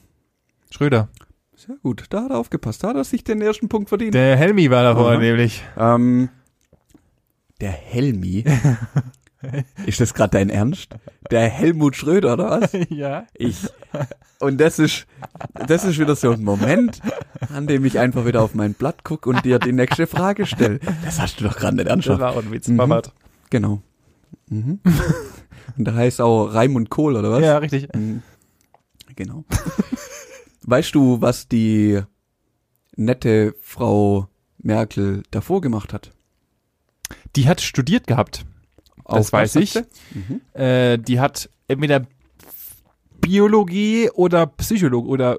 [0.70, 1.08] Schröder.
[1.58, 4.14] Sehr gut, da hat er aufgepasst, da hat er sich den ersten Punkt verdient.
[4.14, 5.18] Der Helmi war davor Aha.
[5.18, 5.64] nämlich.
[5.76, 6.28] ähm,
[7.60, 8.44] der Helmi?
[9.86, 10.94] ist das gerade dein Ernst?
[11.32, 12.70] Der Helmut Schröder, oder was?
[12.90, 13.26] ja.
[13.34, 13.66] Ich.
[14.38, 15.08] Und das ist,
[15.66, 17.00] das ist wieder so ein Moment,
[17.52, 20.78] an dem ich einfach wieder auf mein Blatt gucke und dir die nächste Frage stelle.
[21.04, 22.20] Das hast du doch gerade nicht Das anschaut.
[22.20, 22.68] war auch ein Witz.
[22.68, 23.02] Mhm.
[23.50, 23.82] Genau.
[24.48, 24.78] Mhm.
[25.76, 27.42] Und da heißt auch Raimund Kohl, oder was?
[27.42, 27.88] Ja, richtig.
[27.96, 28.22] Mhm.
[29.16, 29.44] Genau.
[30.68, 32.00] Weißt du, was die
[32.96, 34.28] nette Frau
[34.58, 36.10] Merkel davor gemacht hat?
[37.36, 38.44] Die hat studiert gehabt.
[39.04, 39.74] Das Auf weiß ich.
[39.74, 40.40] Mhm.
[40.52, 42.06] Äh, die hat entweder
[43.20, 45.38] Biologie oder Psychologie oder,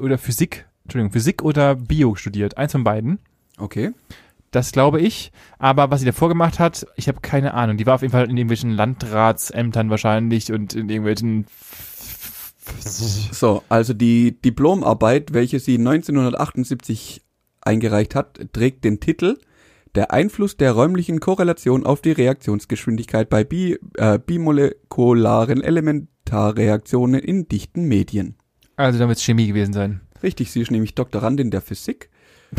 [0.00, 2.56] oder Physik, Entschuldigung, Physik oder Bio studiert.
[2.56, 3.18] Eins von beiden.
[3.58, 3.92] Okay.
[4.50, 5.32] Das glaube ich.
[5.58, 7.76] Aber was sie davor gemacht hat, ich habe keine Ahnung.
[7.76, 11.46] Die war auf jeden Fall in irgendwelchen Landratsämtern wahrscheinlich und in irgendwelchen.
[13.32, 17.22] So, also die Diplomarbeit, welche sie 1978
[17.60, 19.38] eingereicht hat, trägt den Titel
[19.94, 27.84] Der Einfluss der räumlichen Korrelation auf die Reaktionsgeschwindigkeit bei bi äh, bimolekularen Elementarreaktionen in dichten
[27.84, 28.36] Medien.
[28.76, 30.00] Also da wird es Chemie gewesen sein.
[30.22, 32.10] Richtig, sie ist nämlich Doktorandin der Physik.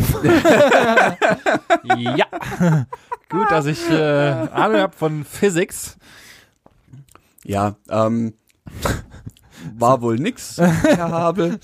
[1.98, 2.26] ja.
[3.30, 5.98] Gut, dass ich äh, Ahnung habe von Physics.
[7.44, 8.34] Ja, ähm,
[9.78, 11.60] war wohl nix, Herr Habel.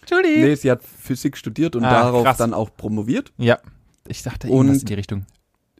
[0.00, 0.42] Entschuldigung.
[0.42, 2.36] Nee, sie hat Physik studiert und Ah, darauf krass.
[2.38, 3.32] dann auch promoviert.
[3.38, 3.58] Ja.
[4.06, 5.26] Ich dachte irgendwas Und- in die Richtung.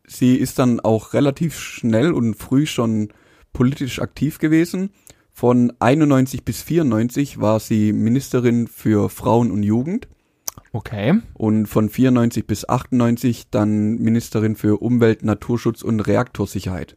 [0.06, 3.08] Sie ist dann auch relativ schnell und früh schon
[3.54, 4.90] politisch aktiv gewesen.
[5.32, 10.06] Von 91 bis 94 war sie Ministerin für Frauen und Jugend
[10.72, 11.20] Okay.
[11.32, 16.96] und von 94 bis 98 dann Ministerin für Umwelt, Naturschutz und Reaktorsicherheit.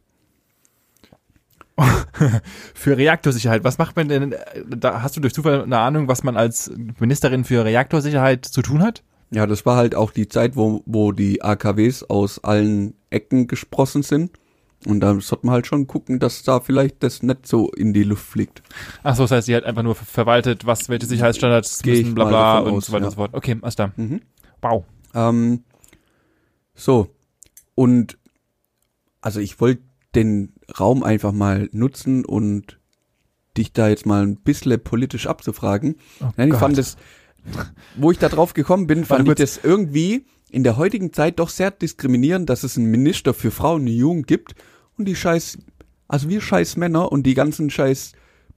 [2.74, 4.34] Für Reaktorsicherheit, was macht man denn,
[4.68, 8.82] da hast du durch Zufall eine Ahnung, was man als Ministerin für Reaktorsicherheit zu tun
[8.82, 9.02] hat?
[9.30, 14.02] Ja, das war halt auch die Zeit, wo, wo die AKWs aus allen Ecken gesprossen
[14.02, 14.32] sind.
[14.86, 18.04] Und da sollte man halt schon gucken, dass da vielleicht das nicht so in die
[18.04, 18.62] Luft fliegt.
[19.02, 22.14] Ach so, das heißt, sie hat einfach nur ver- verwaltet, was, welche Sicherheitsstandards Geh müssen,
[22.14, 23.06] bla bla und aus, so weiter ja.
[23.08, 23.34] und so fort.
[23.34, 23.92] Okay, alles da.
[23.96, 24.20] Mhm.
[24.62, 24.84] Wow.
[25.14, 25.64] Ähm,
[26.74, 27.08] so.
[27.74, 28.18] Und
[29.20, 29.82] also ich wollte
[30.14, 32.78] den Raum einfach mal nutzen und
[33.56, 35.96] dich da jetzt mal ein bisschen politisch abzufragen.
[36.20, 36.60] Oh Nein, ich Gott.
[36.60, 36.96] fand das,
[37.96, 41.48] wo ich da drauf gekommen bin, fand ich das irgendwie in der heutigen Zeit doch
[41.48, 44.54] sehr diskriminierend, dass es einen Minister für Frauen und Jugend gibt
[44.96, 45.58] und die scheiß,
[46.06, 48.12] also wir scheiß Männer und die ganzen scheiß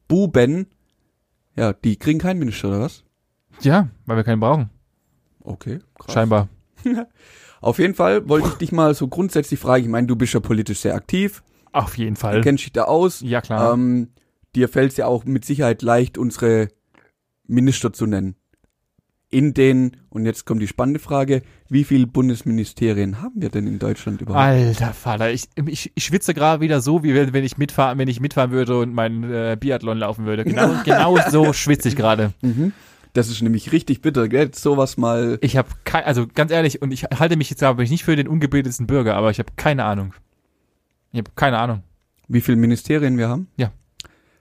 [0.08, 0.68] Buben,
[1.56, 3.04] ja, die kriegen keinen Minister oder was?
[3.62, 4.70] Ja, weil wir keinen brauchen.
[5.42, 6.14] Okay, krass.
[6.14, 6.50] Scheinbar.
[7.62, 10.40] Auf jeden Fall wollte ich dich mal so grundsätzlich fragen, ich meine, du bist ja
[10.40, 12.42] politisch sehr aktiv, Auf jeden du Fall.
[12.42, 13.74] kennst dich da aus, Ja, klar.
[13.74, 14.10] ähm,
[14.56, 16.68] dir fällt es ja auch mit Sicherheit leicht, unsere
[17.48, 18.36] Minister zu nennen.
[19.34, 23.80] In den, und jetzt kommt die spannende Frage, wie viele Bundesministerien haben wir denn in
[23.80, 24.44] Deutschland überhaupt?
[24.44, 28.10] Alter Vater, ich, ich, ich schwitze gerade wieder so, wie wenn wenn ich mitfahren, wenn
[28.10, 30.44] ich mitfahren würde und meinen äh, Biathlon laufen würde.
[30.44, 32.34] Genau, genau so schwitze ich gerade.
[32.42, 32.74] Mhm.
[33.14, 34.54] Das ist nämlich richtig bitter, gell?
[34.54, 35.38] Sowas mal.
[35.42, 38.28] Ich habe kein, also ganz ehrlich, und ich halte mich jetzt aber nicht für den
[38.28, 40.14] ungebildetsten Bürger, aber ich habe keine Ahnung.
[41.12, 41.84] Ich habe keine Ahnung.
[42.28, 43.48] Wie viele Ministerien wir haben?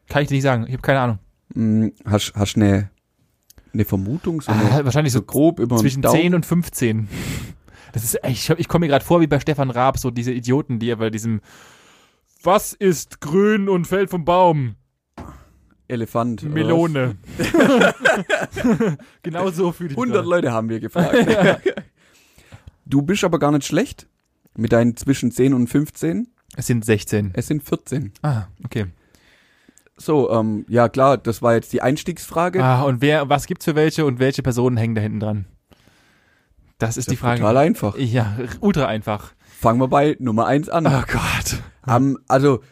[0.08, 0.64] Kann ich dir nicht sagen.
[0.66, 1.18] Ich habe keine Ahnung.
[1.54, 2.90] Hm, hast hast eine
[3.72, 6.20] eine Vermutung so, eine, Ah, wahrscheinlich so so grob über zwischen Daumen?
[6.20, 7.08] 10 und 15.
[7.92, 10.32] Das ist echt, ich, ich komme mir gerade vor wie bei Stefan Raab, so diese
[10.32, 11.40] Idioten, die er bei diesem
[12.42, 14.74] Was ist grün und fällt vom Baum?
[15.88, 16.42] Elefant.
[16.42, 17.16] Melone.
[19.22, 20.06] genau so fühle ich was?
[20.06, 20.28] mich 100 gerade.
[20.28, 21.16] Leute haben wir gefragt.
[22.86, 24.08] Du bist aber gar nicht schlecht
[24.56, 26.26] mit deinen zwischen 10 und 15.
[26.56, 27.30] Es sind 16.
[27.34, 28.12] Es sind 14.
[28.22, 28.86] Ah, okay.
[29.96, 32.64] So, ähm, ja klar, das war jetzt die Einstiegsfrage.
[32.64, 35.44] Ah, und wer, was gibt's für welche und welche Personen hängen da hinten dran?
[36.78, 37.40] Das ist die Frage.
[37.40, 37.98] Total einfach.
[37.98, 39.34] Ja, ultra einfach.
[39.42, 40.86] Fangen wir bei Nummer 1 an.
[40.86, 41.62] Oh Gott.
[41.86, 42.62] Ähm, also,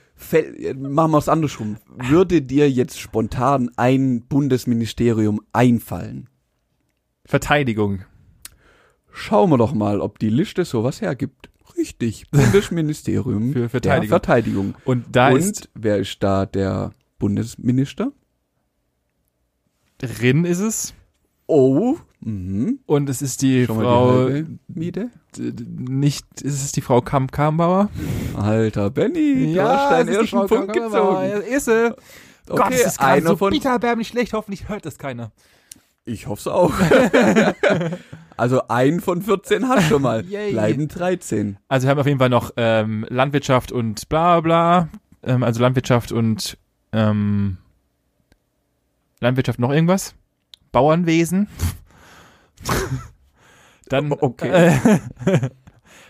[0.74, 1.76] machen wir es andersrum.
[1.94, 6.30] Würde dir jetzt spontan ein Bundesministerium einfallen?
[7.26, 8.04] Verteidigung.
[9.12, 11.50] Schauen wir doch mal, ob die Liste sowas hergibt.
[11.78, 14.08] Richtig, Bundesministerium Für der Verteidigung.
[14.08, 14.74] Verteidigung.
[14.84, 18.12] Und da Und ist wer ist da der Bundesminister?
[19.98, 20.94] drin ist es.
[21.46, 22.78] Oh, mhm.
[22.86, 25.10] Und es ist die Schon Frau, die Miete.
[25.38, 27.90] nicht, ist es die Frau Kam Kambauer?
[28.36, 31.42] Alter Benny, du hast deinen ersten Punkt gezogen.
[31.48, 31.94] Ist sie.
[32.46, 34.32] Gott, Okay, ist das einer so von, bitterbärmlich schlecht.
[34.32, 35.32] Hoffentlich hört das keiner.
[36.08, 36.72] Ich hoffe auch.
[38.36, 40.24] also ein von 14 hast schon mal.
[40.28, 40.52] Yay.
[40.52, 41.58] Bleiben 13.
[41.68, 44.88] Also wir haben auf jeden Fall noch ähm, Landwirtschaft und bla bla.
[45.22, 46.56] Ähm, also Landwirtschaft und
[46.92, 47.58] ähm,
[49.20, 50.14] Landwirtschaft noch irgendwas?
[50.72, 51.48] Bauernwesen.
[53.88, 54.48] Dann Okay.
[54.48, 55.50] Äh,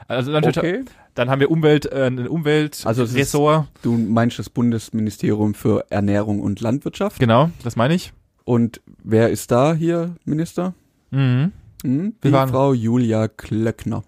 [0.09, 0.67] also Landwirtschaft.
[0.67, 0.85] Okay.
[1.15, 3.67] Dann haben wir Umwelt, äh, ein Umwelt Also es ist- Ressort.
[3.83, 7.19] Du meinst das Bundesministerium für Ernährung und Landwirtschaft.
[7.19, 8.13] Genau, das meine ich.
[8.49, 10.73] Und wer ist da hier Minister?
[11.11, 11.53] Mhm.
[11.83, 12.15] Hm?
[12.23, 14.05] Wir Die Frau Julia Klöckner.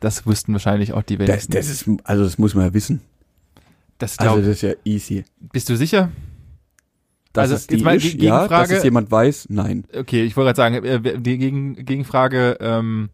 [0.00, 1.52] Das wüssten wahrscheinlich auch die Das, wenigsten.
[1.52, 3.02] das ist, also das muss man ja wissen.
[3.98, 5.26] das Also glaub, das ist ja easy.
[5.52, 6.10] bist du sicher?
[7.34, 9.84] Dass Also es die jetzt mal ist, ja, dass es jemand weiß, nein.
[9.94, 13.10] Okay, ich wollte gerade sagen, äh, die Gegen Gegenfrage, ähm,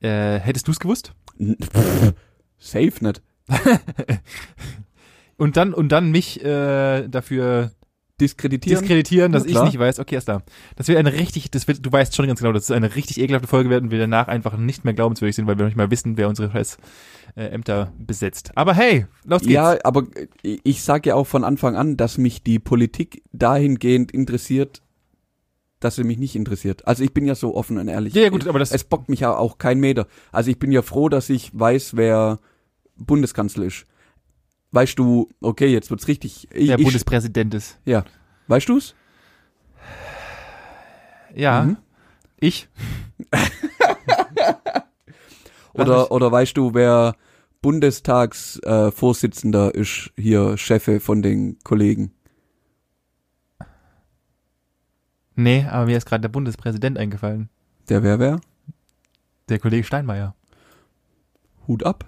[0.00, 1.14] äh, hättest du es gewusst?
[2.58, 3.22] Safe nicht.
[5.38, 7.72] Und dann und dann mich äh, dafür
[8.20, 8.80] Diskreditieren.
[8.80, 9.98] diskreditieren, dass ich nicht weiß.
[9.98, 10.42] Okay, ist da.
[10.76, 13.20] Das wird eine richtig, das wird, du weißt schon ganz genau, dass es eine richtig
[13.20, 15.90] ekelhafte Folge werden, wir danach einfach nicht mehr glaubenswürdig sind, weil wir noch nicht mal
[15.90, 16.78] wissen, wer unsere scheiß
[17.36, 18.52] äh, Ämter besetzt.
[18.54, 19.52] Aber hey, los geht's.
[19.52, 20.04] ja, aber
[20.42, 24.80] ich sage ja auch von Anfang an, dass mich die Politik dahingehend interessiert,
[25.80, 26.86] dass sie mich nicht interessiert.
[26.86, 28.14] Also ich bin ja so offen und ehrlich.
[28.14, 30.06] ja, ja gut, aber das Es bockt mich ja auch kein Meter.
[30.32, 32.40] Also ich bin ja froh, dass ich weiß, wer
[32.96, 33.84] Bundeskanzler ist.
[34.76, 36.48] Weißt du, okay, jetzt wird's richtig.
[36.52, 37.78] Ich, der ich, Bundespräsident ist.
[37.86, 38.04] ja.
[38.46, 38.94] Weißt du's?
[41.34, 41.78] Ja, Mhm.
[42.38, 42.68] ich.
[45.72, 47.14] Oder, oder weißt du, wer
[47.62, 52.12] Bundestagsvorsitzender äh, ist, hier Chefe von den Kollegen?
[55.34, 57.48] Nee, aber mir ist gerade der Bundespräsident eingefallen.
[57.88, 58.40] Der wer wer?
[59.48, 60.34] Der Kollege Steinmeier.
[61.66, 62.04] Hut ab.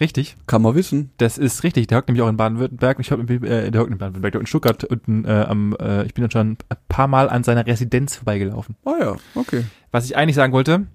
[0.00, 0.36] Richtig.
[0.46, 1.10] Kann man wissen.
[1.18, 1.86] Das ist richtig.
[1.88, 2.98] Der hockt nämlich auch in Baden-Württemberg.
[3.00, 5.76] Ich hab, äh, der hockt in Baden-Württemberg, der in Stuttgart unten äh, am.
[5.78, 8.76] Äh, ich bin dann schon ein paar Mal an seiner Residenz vorbeigelaufen.
[8.86, 9.64] Ah ja, okay.
[9.90, 10.86] Was ich eigentlich sagen wollte,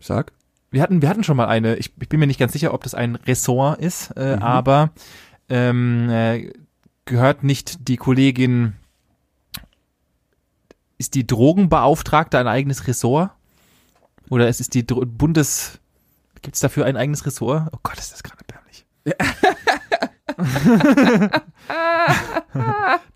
[0.00, 0.32] Sag.
[0.70, 1.76] wir hatten, wir hatten schon mal eine.
[1.76, 4.42] Ich, ich bin mir nicht ganz sicher, ob das ein Ressort ist, äh, Mhm.
[4.42, 4.90] aber
[5.50, 6.50] ähm, äh,
[7.04, 8.72] gehört nicht die Kollegin.
[10.98, 13.30] Ist die Drogenbeauftragte ein eigenes Ressort?
[14.30, 15.78] Oder es ist die Dro Bundes.
[16.40, 17.68] Gibt es dafür ein eigenes Ressort?
[17.72, 18.38] Oh Gott, ist das gerade.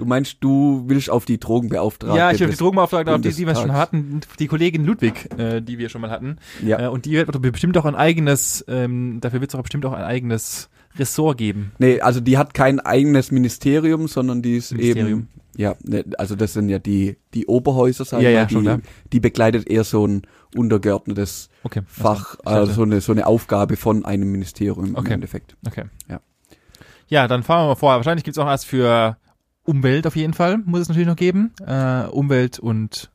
[0.00, 2.16] Du meinst, du willst auf die Drogenbeauftragte?
[2.16, 5.28] ja, ich habe die des Drogenbeauftragte, auf die, die wir schon hatten, die Kollegin Ludwig,
[5.38, 6.38] äh, die wir schon mal hatten.
[6.64, 6.86] Ja.
[6.86, 9.92] Äh, und die wird bestimmt auch ein eigenes, ähm, dafür wird es auch bestimmt auch
[9.92, 11.72] ein eigenes Ressort geben.
[11.78, 15.08] Nee, also die hat kein eigenes Ministerium, sondern die ist Ministerium.
[15.20, 15.28] eben.
[15.56, 18.54] Ja, ne, also das sind ja die, die Oberhäuser, sag ich Ja, mal, ja, die,
[18.54, 18.80] schon klar.
[19.12, 20.22] die begleitet eher so ein
[20.56, 21.82] untergeordnetes Okay.
[21.86, 25.08] Fach, also so eine, so eine Aufgabe von einem Ministerium Okay.
[25.08, 25.56] im Endeffekt.
[25.66, 25.84] Okay.
[26.08, 26.20] Ja.
[27.08, 27.94] Ja, dann fahren wir mal vor.
[27.96, 29.16] Wahrscheinlich gibt's auch was für
[29.64, 31.52] Umwelt auf jeden Fall, muss es natürlich noch geben.
[31.66, 33.10] Äh, Umwelt und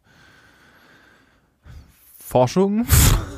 [2.17, 2.85] Forschung.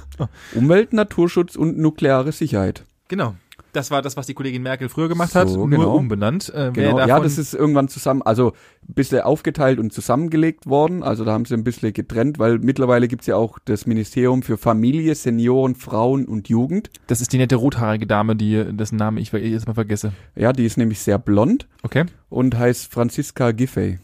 [0.56, 2.84] Umwelt, Naturschutz und nukleare Sicherheit.
[3.08, 3.36] Genau.
[3.78, 5.96] Das war das, was die Kollegin Merkel früher gemacht hat, So, nur genau.
[5.96, 6.52] umbenannt.
[6.56, 8.54] Äh, Genau, ja, das ist irgendwann zusammen, also
[8.90, 11.04] ein bisschen aufgeteilt und zusammengelegt worden.
[11.04, 14.58] Also da haben sie ein bisschen getrennt, weil mittlerweile gibt's ja auch das Ministerium für
[14.58, 16.90] Familie, Senioren, Frauen und Jugend.
[17.06, 20.12] das ist die nette rothaarige Dame, die dessen Namen ich jetzt mal vergesse.
[20.36, 22.06] Ja, die ist nämlich sehr blond Okay.
[22.30, 24.00] und heißt Franziska Giffey.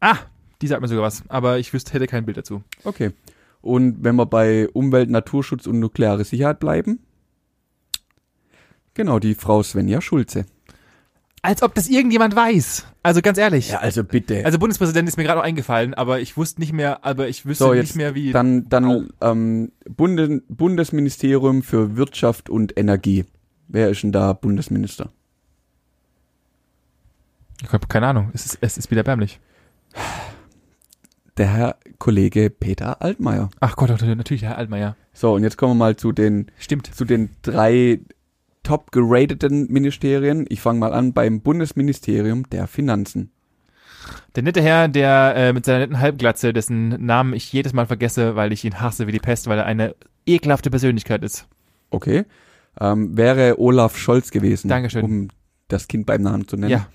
[0.00, 0.16] Ah,
[0.60, 2.62] die sagt mir sogar was, aber ich wüsste, hätte kein Bild dazu.
[2.84, 3.12] Okay.
[3.62, 7.00] Und wenn wir bei Umwelt, Naturschutz und nukleare Sicherheit bleiben?
[8.96, 10.46] Genau, die Frau Svenja Schulze.
[11.42, 12.86] Als ob das irgendjemand weiß.
[13.02, 13.76] Also ganz ehrlich.
[13.76, 14.42] also bitte.
[14.46, 17.64] Also Bundespräsident ist mir gerade auch eingefallen, aber ich wusste nicht mehr, aber ich wüsste
[17.64, 18.32] So, nicht jetzt mehr, wie.
[18.32, 23.26] dann dann ähm, Bunde, Bundesministerium für Wirtschaft und Energie.
[23.68, 25.10] Wer ist denn da Bundesminister?
[27.62, 28.30] Ich hab keine Ahnung.
[28.32, 29.38] Es ist, es ist wieder erbärmlich.
[31.36, 33.50] Der Herr Kollege Peter Altmaier.
[33.60, 34.96] Ach Gott, natürlich, Herr Altmaier.
[35.12, 36.94] So, und jetzt kommen wir mal zu den, Stimmt.
[36.94, 38.00] zu den drei
[38.66, 40.44] top gerateten Ministerien.
[40.48, 43.30] Ich fange mal an beim Bundesministerium der Finanzen.
[44.34, 48.34] Der nette Herr, der äh, mit seiner netten Halbglatze, dessen Namen ich jedes Mal vergesse,
[48.34, 49.94] weil ich ihn hasse wie die Pest, weil er eine
[50.26, 51.46] ekelhafte Persönlichkeit ist.
[51.90, 52.24] Okay.
[52.80, 54.68] Ähm, wäre Olaf Scholz gewesen.
[54.68, 55.04] Dankeschön.
[55.04, 55.28] Um
[55.68, 56.72] das Kind beim Namen zu nennen.
[56.72, 56.88] Ja.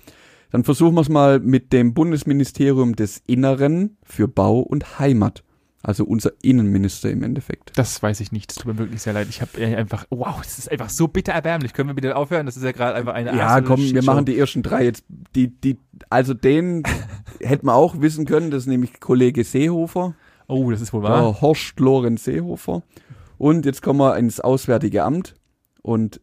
[0.50, 5.42] Dann versuchen wir es mal mit dem Bundesministerium des Inneren für Bau und Heimat.
[5.84, 7.72] Also unser Innenminister im Endeffekt.
[7.76, 8.52] Das weiß ich nicht.
[8.52, 9.26] Es tut mir wirklich sehr leid.
[9.28, 11.72] Ich habe einfach, wow, es ist einfach so bitter erbärmlich.
[11.72, 12.46] Können wir bitte aufhören?
[12.46, 15.04] Das ist ja gerade einfach eine Ja, komm, wir machen die ersten drei jetzt.
[15.34, 15.78] Die, die,
[16.08, 16.84] also den
[17.40, 18.52] hätten wir auch wissen können.
[18.52, 20.14] Das ist nämlich Kollege Seehofer.
[20.46, 21.40] Oh, das ist wohl wahr.
[21.40, 22.82] Horst Lorenz Seehofer.
[23.38, 25.34] Und jetzt kommen wir ins Auswärtige Amt.
[25.82, 26.20] Und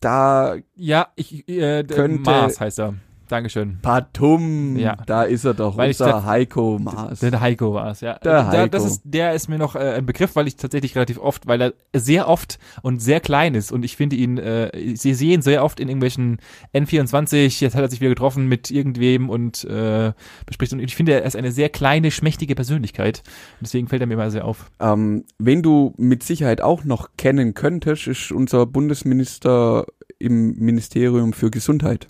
[0.00, 2.94] da Ja, ich, äh, Könnte- Mars heißt er.
[3.28, 3.78] Dankeschön.
[3.82, 4.96] Patum, Ja.
[5.06, 7.20] da ist er doch, Weil ich unser da- Heiko Maas.
[7.20, 8.18] Der Heiko war es, ja.
[8.20, 8.76] Der Das Heiko.
[8.86, 11.74] ist, der ist mir noch äh, ein Begriff, weil ich tatsächlich relativ oft, weil er
[11.94, 15.80] sehr oft und sehr klein ist und ich finde ihn, äh, sie sehen sehr oft
[15.80, 16.38] in irgendwelchen
[16.74, 20.12] N24, jetzt hat er sich wieder getroffen mit irgendwem und äh,
[20.46, 23.22] bespricht und ich finde, er ist eine sehr kleine, schmächtige Persönlichkeit.
[23.60, 24.70] Deswegen fällt er mir immer sehr auf.
[24.80, 29.86] Ähm, wen du mit Sicherheit auch noch kennen könntest, ist unser Bundesminister
[30.18, 32.08] im Ministerium für Gesundheit.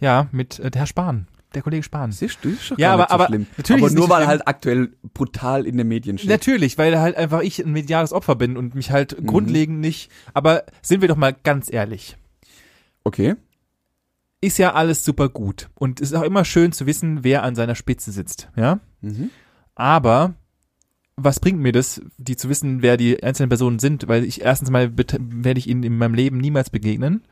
[0.00, 2.12] Ja, mit äh, der Herr Spahn, der Kollege Spahn.
[2.12, 3.46] Siehst du, ist doch Ja, aber- so aber schlimm.
[3.56, 4.28] natürlich aber nur weil er schlimm.
[4.28, 6.30] halt aktuell brutal in den Medien steht.
[6.30, 9.26] Natürlich, weil halt einfach ich ein mediales Opfer bin und mich halt Mhm.
[9.26, 12.16] grundlegend nicht, aber sind wir doch mal ganz ehrlich.
[13.04, 13.36] Okay.
[14.42, 15.70] ist ja alles super gut.
[15.74, 18.78] Und es ist auch immer schön zu wissen, wer an seiner Spitze sitzt, ja.
[19.00, 19.30] Mhm.
[19.74, 20.34] Aber
[21.16, 24.06] was bringt mir das, die zu wissen, wer die einzelnen Personen sind?
[24.08, 27.22] Weil ich erstens mal werde ich ihnen in meinem Leben niemals begegnen.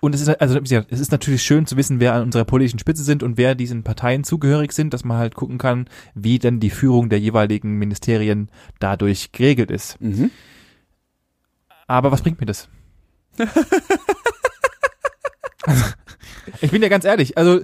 [0.00, 3.02] Und es ist, also, es ist natürlich schön zu wissen, wer an unserer politischen Spitze
[3.02, 6.70] sind und wer diesen Parteien zugehörig sind, dass man halt gucken kann, wie denn die
[6.70, 10.00] Führung der jeweiligen Ministerien dadurch geregelt ist.
[10.00, 10.30] Mhm.
[11.86, 12.68] Aber was bringt mir das?
[15.62, 15.84] also,
[16.60, 17.62] ich bin ja ganz ehrlich, also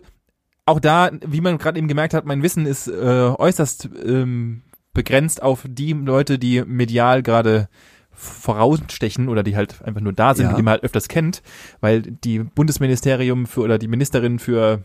[0.64, 2.92] auch da, wie man gerade eben gemerkt hat, mein Wissen ist äh,
[3.36, 4.62] äußerst ähm,
[4.94, 7.68] begrenzt auf die Leute, die medial gerade
[8.12, 10.56] vorausstechen oder die halt einfach nur da sind, Ja.
[10.56, 11.42] die man halt öfters kennt,
[11.80, 14.82] weil die Bundesministerium für oder die Ministerin für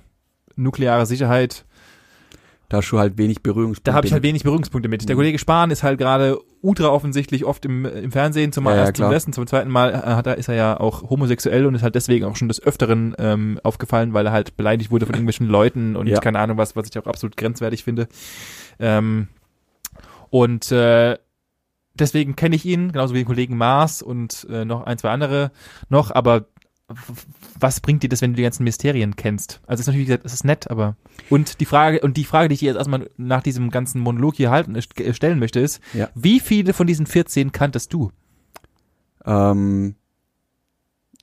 [0.56, 1.66] nukleare Sicherheit
[2.70, 3.90] Da hast du halt wenig Berührungspunkte.
[3.92, 5.08] da habe ich halt wenig Berührungspunkte mit.
[5.08, 5.20] Der Mhm.
[5.20, 9.04] Kollege Spahn ist halt gerade ultra offensichtlich oft im, im Fernsehen, zum Ja, ersten, zum
[9.04, 9.14] klar.
[9.14, 11.96] ersten, zum zweiten Mal äh, hat er, ist er ja auch homosexuell und ist halt
[11.96, 15.96] deswegen auch schon des Öfteren ähm, aufgefallen, weil er halt beleidigt wurde von irgendwelchen Leuten
[15.96, 16.20] und Ja.
[16.20, 18.08] keine Ahnung was, was ich auch absolut grenzwertig finde.
[18.80, 19.28] Ähm,
[20.30, 21.18] und äh,
[22.00, 25.52] deswegen kenne ich ihn, genauso wie den Kollegen Maas und äh, noch ein, zwei andere
[25.90, 26.48] noch, aber
[27.60, 29.60] was bringt dir das, wenn du die ganzen Mysterien kennst?
[29.68, 30.96] Also es ist natürlich, es ist nett, aber
[31.30, 34.36] und die Frage und die Frage, die ich dir jetzt erstmal nach diesem ganzen Monolog
[34.36, 36.10] hier halten äh, stellen möchte, ist: Ja.
[36.16, 38.12] Wie viele von diesen 14 kanntest du?
[39.26, 39.96] Ähm,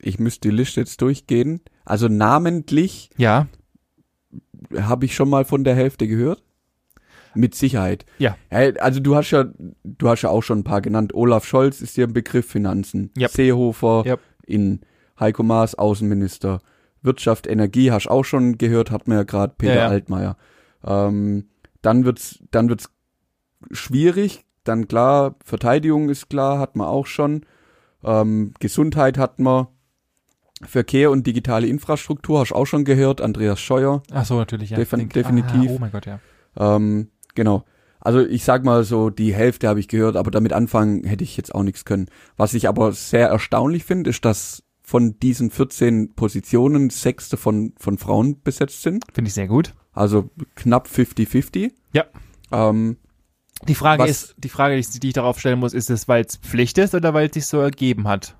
[0.01, 1.62] ich müsste die Liste jetzt durchgehen.
[1.87, 3.47] Also namentlich Ja,
[4.77, 6.43] habe ich schon mal von der Hälfte gehört.
[7.35, 8.05] Mit Sicherheit.
[8.18, 8.37] Ja.
[8.51, 9.45] Also du hast ja,
[9.85, 11.14] du hast ja auch schon ein paar genannt.
[11.14, 13.11] Olaf Scholz ist dir ein Begriff, Finanzen.
[13.18, 13.30] Yep.
[13.30, 14.20] Seehofer Yep.
[14.47, 14.80] in
[15.18, 16.61] Heiko Maas, Außenminister.
[17.03, 19.89] Wirtschaft, Energie, hast auch schon gehört, hat man ja gerade Peter Ja, ja.
[19.89, 20.37] Altmaier.
[20.87, 21.49] Ähm,
[21.82, 22.89] dann wird's, dann wird's
[23.70, 24.45] schwierig.
[24.64, 27.45] Dann klar, Verteidigung ist klar, hat man auch schon.
[28.03, 29.66] Ähm, Gesundheit hat man.
[30.62, 34.03] Verkehr und digitale Infrastruktur hast auch schon gehört, Andreas Scheuer.
[34.12, 34.78] Ach so, natürlich, ja.
[34.78, 35.70] Defin- definitiv.
[35.72, 36.20] Ah, oh mein Gott, ja.
[36.57, 37.64] Ähm, genau.
[38.01, 41.37] Also ich sag mal so, die Hälfte habe ich gehört, aber damit anfangen hätte ich
[41.39, 42.07] jetzt auch nichts können.
[42.37, 47.97] Was ich aber sehr erstaunlich finde, ist, dass von diesen 14 Positionen sechs davon von
[47.97, 49.05] Frauen besetzt sind.
[49.14, 49.74] Finde ich sehr gut.
[49.93, 51.72] Also knapp 50-50.
[51.95, 52.05] Ja.
[52.53, 52.99] Ähm,
[53.66, 56.07] Die Frage Was- ist, die Frage, die ich- die ich darauf stellen muss, ist es,
[56.07, 58.37] weil es Pflicht ist oder weil es sich so ergeben hat?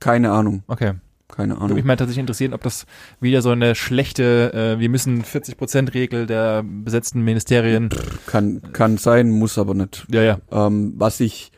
[0.00, 0.94] keine Ahnung, Okay.
[1.28, 1.76] Keine Würde Ahnung.
[1.76, 2.86] mich mal tatsächlich interessieren, ob das
[3.20, 7.90] wieder so eine schlechte, äh, wir müssen 40%-Regel der besetzten Ministerien.
[8.26, 10.06] Kann, kann sein, muss aber nicht.
[10.10, 10.38] Ja, ja.
[10.50, 11.52] Ähm, was ich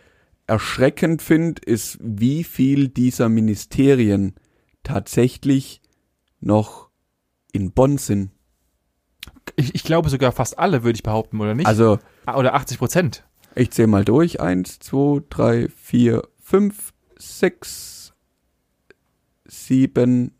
[0.46, 4.34] erschreckend finde, ist, wie viel dieser Ministerien
[4.82, 5.80] tatsächlich
[6.40, 6.88] noch
[7.52, 8.30] in Bonn sind.
[9.56, 11.66] Ich, ich glaube sogar fast alle, würde ich behaupten, oder nicht?
[11.66, 13.24] Also Ah, oder 80 Prozent.
[13.54, 14.40] Ich zähle mal durch.
[14.40, 17.99] Eins, zwei, drei, vier, fünf, sechs,
[19.50, 20.32] sieben,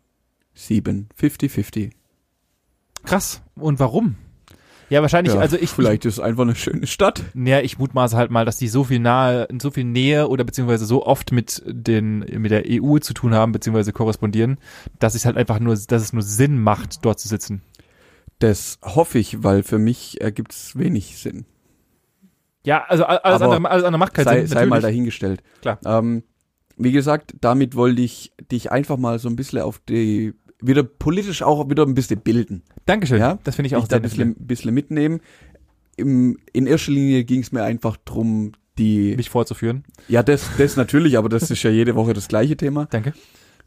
[0.53, 1.09] sieben.
[1.19, 1.91] 50-50.
[3.03, 3.41] Krass.
[3.55, 4.15] Und warum?
[4.89, 7.23] Ja, wahrscheinlich, Ja, also ich, vielleicht ist es einfach eine schöne Stadt.
[7.33, 10.43] ich, ja, ich mutmaße halt mal, dass die so viel nahe, so viel Nähe oder
[10.43, 14.57] beziehungsweise so oft mit den, mit der EU zu tun haben, beziehungsweise korrespondieren,
[14.99, 17.61] dass es halt einfach nur, dass es nur Sinn macht, dort zu sitzen.
[18.39, 21.45] Das hoffe ich, weil für mich ergibt es wenig Sinn.
[22.65, 24.47] Ja, also alles Aber andere, alles andere macht keinen sei, Sinn.
[24.47, 24.83] sei mal natürlich.
[24.83, 25.43] dahingestellt.
[25.61, 25.79] Klar.
[25.85, 26.23] Ähm,
[26.77, 31.41] wie gesagt, damit wollte ich dich einfach mal so ein bisschen auf die, wieder politisch
[31.41, 32.63] auch wieder ein bisschen bilden.
[32.85, 33.19] Dankeschön.
[33.19, 35.21] Ja, das finde ich auch ich da ein sehr bisschen, bisschen mitnehmen.
[35.97, 39.83] Im, in erster Linie ging es mir einfach drum, die, mich vorzuführen.
[40.07, 42.87] ja, das, das natürlich, aber das ist ja jede Woche das gleiche Thema.
[42.89, 43.13] Danke.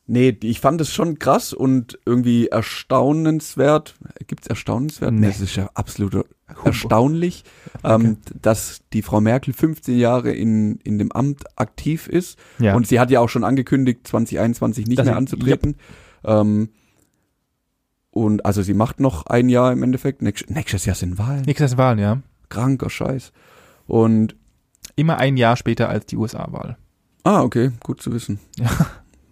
[0.06, 3.94] Nee, ich fand es schon krass und irgendwie erstaunenswert.
[4.26, 5.12] Gibt's erstaunenswert?
[5.14, 5.28] Nee.
[5.28, 6.26] Das ist ja absolut
[6.62, 7.44] erstaunlich,
[7.82, 12.38] ähm, dass die Frau Merkel 15 Jahre in, in dem Amt aktiv ist.
[12.58, 12.74] Ja.
[12.74, 15.76] Und sie hat ja auch schon angekündigt, 2021 nicht Dass mehr anzutreten.
[16.22, 16.68] Ähm,
[18.10, 20.20] und also sie macht noch ein Jahr im Endeffekt.
[20.20, 21.42] Nächst, nächstes Jahr sind Wahlen.
[21.46, 22.20] Nächstes Wahlen, ja.
[22.50, 23.32] Kranker Scheiß.
[23.86, 24.36] Und
[24.96, 26.76] Immer ein Jahr später als die USA-Wahl.
[27.24, 28.38] Ah, okay, gut zu wissen.
[28.58, 28.70] Ja.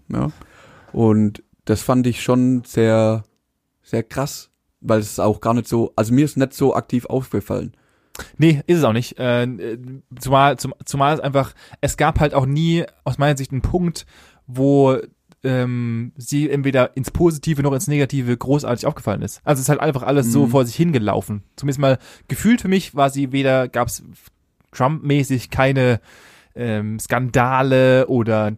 [0.09, 0.29] Ja.
[0.93, 3.25] Und das fand ich schon sehr,
[3.83, 7.73] sehr krass, weil es auch gar nicht so, also mir ist nicht so aktiv aufgefallen.
[8.37, 9.19] Nee, ist es auch nicht.
[9.19, 9.79] Äh,
[10.19, 14.05] zumal, zum, zumal es einfach, es gab halt auch nie aus meiner Sicht einen Punkt,
[14.47, 14.99] wo
[15.45, 19.41] ähm, sie entweder ins Positive noch ins Negative großartig aufgefallen ist.
[19.45, 20.51] Also es ist halt einfach alles so Mhm.
[20.51, 21.43] vor sich hingelaufen.
[21.57, 24.05] Zumindest mal gefühlt für mich war sie weder, gab es
[24.73, 26.01] Trump-mäßig keine
[26.55, 28.53] ähm, Skandale oder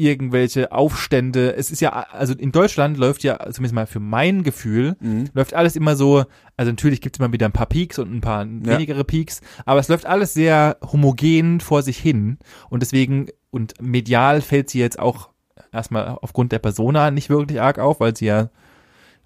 [0.00, 1.54] irgendwelche Aufstände.
[1.54, 4.96] Es ist ja, also in Deutschland läuft ja, zumindest mal für mein Gefühl,
[5.34, 6.24] läuft alles immer so,
[6.56, 9.80] also natürlich gibt es immer wieder ein paar Peaks und ein paar wenigere Peaks, aber
[9.80, 12.38] es läuft alles sehr homogen vor sich hin
[12.70, 15.30] und deswegen, und medial fällt sie jetzt auch
[15.72, 18.50] erstmal aufgrund der Persona nicht wirklich arg auf, weil sie ja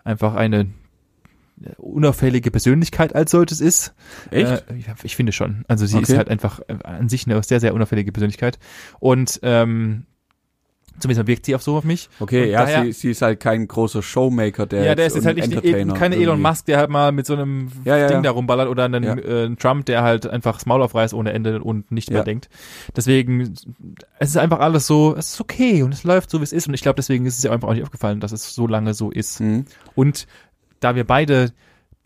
[0.02, 0.66] einfach eine
[1.78, 3.94] unauffällige Persönlichkeit als solches ist.
[4.30, 4.50] Echt?
[4.68, 5.64] Äh, ja, ich finde schon.
[5.68, 6.18] Also sie ist Okay.
[6.18, 8.58] halt einfach äh, an sich eine sehr, sehr unauffällige Persönlichkeit.
[8.98, 10.04] Und ähm,
[10.98, 12.08] zumindest wirkt sie auch so auf mich.
[12.20, 15.16] okay, und ja, daher- sie, sie ist halt kein großer Showmaker, der ja, der ist
[15.16, 16.40] jetzt halt nicht Entertainer keine Elon.
[16.40, 18.22] Musk, der halt mal mit so einem Ja, ja, Ding ja.
[18.22, 21.90] da rumballert oder einen äh, Trump, der halt einfach das Maul aufreißt ohne Ende und
[21.92, 22.48] nicht mehr denkt.
[22.96, 23.54] Deswegen,
[24.18, 26.66] es ist einfach alles so, es ist okay und es läuft so, wie es ist.
[26.68, 28.94] Und ich glaube, deswegen ist es ja einfach auch nicht aufgefallen, dass es so lange
[28.94, 29.40] so ist.
[29.40, 29.64] Mhm,
[29.94, 30.26] Und
[30.80, 31.52] da wir beide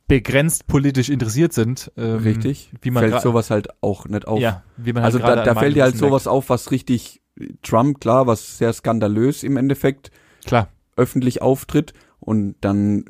[0.07, 2.71] begrenzt politisch interessiert sind, ähm, richtig.
[2.81, 4.41] wie man fällt sowas halt auch nicht auf.
[4.41, 7.21] ja, wie man halt also da, da fällt dir halt sowas auf, was richtig
[7.63, 10.11] Trump, klar, was sehr skandalös im Endeffekt.
[10.45, 13.05] Klar, öffentlich auftritt und dann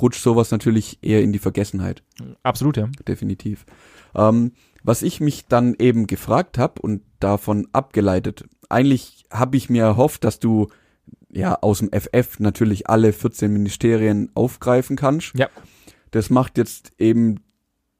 [0.00, 2.02] rutscht sowas natürlich eher in die Vergessenheit.
[2.42, 2.88] absolut, ja.
[3.08, 3.64] definitiv.
[4.14, 4.52] Ähm,
[4.82, 10.24] was ich mich dann eben gefragt habe und davon abgeleitet, eigentlich habe ich mir erhofft,
[10.24, 10.68] dass du
[11.30, 15.32] ja aus dem FF natürlich alle 14 Ministerien aufgreifen kannst.
[15.36, 15.48] Ja.
[16.10, 17.40] Das macht jetzt eben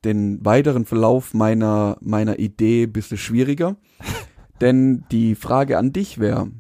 [0.05, 3.77] den weiteren Verlauf meiner meiner Idee ein bisschen schwieriger.
[4.61, 6.51] Denn die Frage an dich wäre,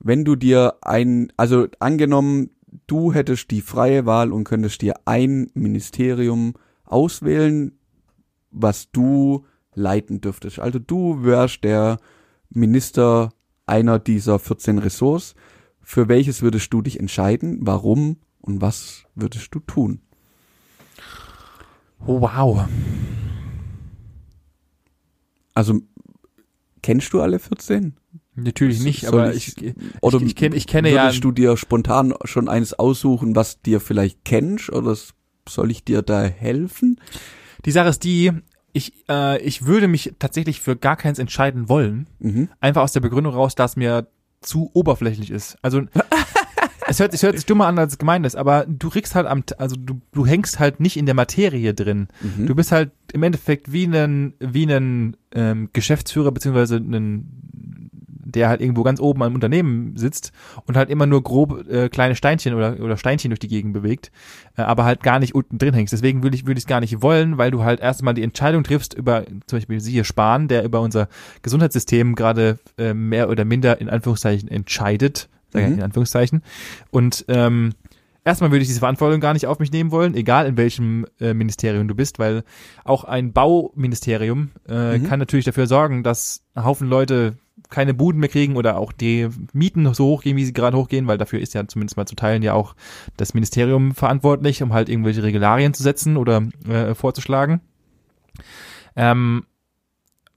[0.00, 2.50] wenn du dir ein, also angenommen,
[2.86, 6.54] du hättest die freie Wahl und könntest dir ein Ministerium
[6.84, 7.78] auswählen,
[8.50, 10.58] was du leiten dürftest.
[10.58, 11.98] Also du wärst der
[12.50, 13.32] Minister
[13.66, 15.34] einer dieser 14 Ressorts.
[15.80, 17.58] Für welches würdest du dich entscheiden?
[17.60, 18.18] Warum?
[18.40, 20.00] Und was würdest du tun?
[21.98, 22.66] Wow.
[25.54, 25.80] Also,
[26.82, 27.94] kennst du alle 14?
[28.34, 31.56] Natürlich nicht, Soll aber ich- ich, Oder ich, kenn, ich kenne ja, würdest du dir
[31.56, 34.70] spontan schon eins aussuchen, was dir vielleicht kennst?
[34.70, 34.96] Oder
[35.48, 36.98] soll ich dir da helfen?
[37.64, 38.32] die Sache ist die,
[38.72, 42.06] ich, äh, ich würde mich tatsächlich für gar keins entscheiden wollen.
[42.20, 42.48] Mhm.
[42.58, 44.08] Einfach aus der Begründung raus, dass mir
[44.40, 45.56] zu oberflächlich ist.
[45.62, 45.82] Also
[46.86, 49.26] es hört, es hört sich dummer an, als es gemeint ist, aber du kriegst halt
[49.26, 52.08] am, also du, du hängst halt nicht in der Materie drin.
[52.20, 52.46] Mhm.
[52.46, 57.26] Du bist halt im Endeffekt wie ein, wie ein ähm, Geschäftsführer beziehungsweise ein,
[58.24, 60.32] der halt irgendwo ganz oben am Unternehmen sitzt
[60.66, 64.10] und halt immer nur grob äh, kleine Steinchen oder, oder Steinchen durch die Gegend bewegt,
[64.56, 65.92] äh, aber halt gar nicht unten drin hängst.
[65.92, 69.24] Deswegen würde ich es gar nicht wollen, weil du halt erstmal die Entscheidung triffst über
[69.46, 71.08] zum Beispiel siehe Spahn, der über unser
[71.42, 75.78] Gesundheitssystem gerade äh, mehr oder minder in Anführungszeichen entscheidet, sage ich Mhm.
[75.78, 76.42] in Anführungszeichen.
[76.90, 77.72] Und ähm,
[78.24, 81.34] erstmal würde ich diese Verantwortung gar nicht auf mich nehmen wollen, egal in welchem äh,
[81.34, 82.44] Ministerium du bist, weil
[82.84, 85.04] auch ein Bauministerium äh, Mhm.
[85.08, 87.36] kann natürlich dafür sorgen, dass ein Haufen Leute
[87.68, 91.16] keine Buden mehr kriegen oder auch die Mieten so hochgehen, wie sie gerade hochgehen, weil
[91.16, 92.74] dafür ist ja zumindest mal zu Teilen ja auch
[93.16, 97.60] das Ministerium verantwortlich, um halt irgendwelche Regularien zu setzen oder äh, vorzuschlagen.
[98.94, 99.44] Ähm,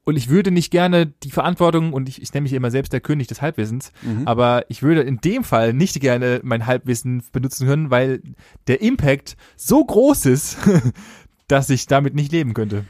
[0.05, 3.01] und ich würde nicht gerne die Verantwortung, und ich, ich nenne mich immer selbst der
[3.01, 4.27] König des Halbwissens, Mhm.
[4.27, 8.21] aber ich würde in dem Fall nicht gerne mein Halbwissen benutzen können, weil
[8.67, 10.57] der Impact so groß ist,
[11.47, 12.85] dass ich damit nicht leben könnte.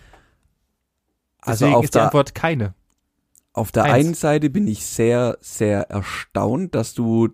[1.41, 2.73] Also Deswegen auf ist die Antwort keine.
[3.53, 3.93] auf der eins.
[3.93, 7.29] einen Seite bin ich sehr, sehr erstaunt, dass du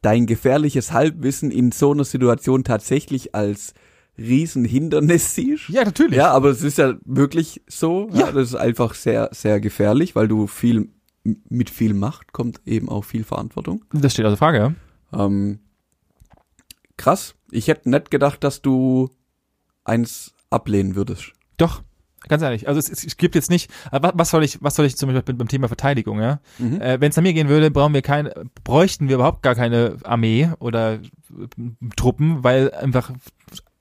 [0.00, 3.74] dein gefährliches Halbwissen in so einer Situation tatsächlich als
[4.18, 5.68] Riesenhindernis siehst.
[5.68, 6.16] Ja, natürlich.
[6.16, 8.08] Ja, aber es ist ja wirklich so.
[8.12, 8.26] Ja.
[8.26, 8.32] Ja.
[8.32, 10.90] das ist einfach sehr, sehr gefährlich, weil du viel,
[11.24, 13.84] mit viel Macht kommt eben auch viel Verantwortung.
[13.92, 15.24] Das steht außer Frage, ja.
[15.24, 15.60] Ähm,
[16.96, 17.34] krass.
[17.50, 19.10] Ich hätte nicht gedacht, dass du
[19.84, 21.32] eins ablehnen würdest.
[21.56, 21.82] Doch,
[22.28, 22.68] ganz ehrlich.
[22.68, 25.34] Also es, es, gibt jetzt nicht, was, was soll ich, was soll ich zum Beispiel
[25.34, 26.40] beim Thema Verteidigung, ja?
[26.58, 26.80] Mhm.
[26.80, 28.32] Äh, Wenn es an mir gehen würde, brauchen wir keine,
[28.64, 31.00] bräuchten wir überhaupt gar keine Armee oder äh,
[31.96, 33.12] Truppen, weil einfach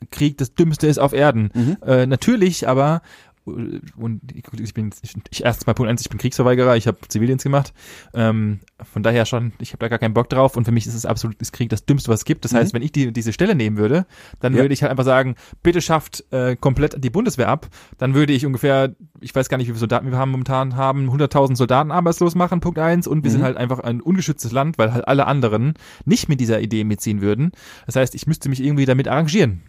[0.09, 1.51] Krieg das Dümmste ist auf Erden.
[1.53, 1.77] Mhm.
[1.85, 3.01] Äh, natürlich, aber
[3.47, 3.51] äh,
[3.97, 7.43] und ich, bin ich, ich erst mal Punkt eins, ich bin Kriegsverweigerer, ich habe Zivildienst
[7.43, 7.73] gemacht.
[8.13, 10.93] Ähm, von daher schon, ich habe da gar keinen Bock drauf und für mich ist
[10.93, 12.45] es absolut ist Krieg das Dümmste, was es gibt.
[12.45, 12.57] Das Mhm.
[12.57, 14.05] heißt, wenn ich die, diese Stelle nehmen würde,
[14.41, 14.61] dann Ja.
[14.61, 17.67] würde ich halt einfach sagen, bitte schafft äh, komplett die Bundeswehr ab.
[17.97, 21.09] Dann würde ich ungefähr, ich weiß gar nicht, wie viele Soldaten wir haben momentan haben,
[21.09, 23.07] 100.000 Soldaten arbeitslos machen, Punkt eins.
[23.07, 23.33] Und wir Mhm.
[23.33, 25.73] sind halt einfach ein ungeschütztes Land, weil halt alle anderen
[26.05, 27.51] nicht mit dieser Idee mitziehen würden.
[27.87, 29.61] Das heißt, ich müsste mich irgendwie damit arrangieren.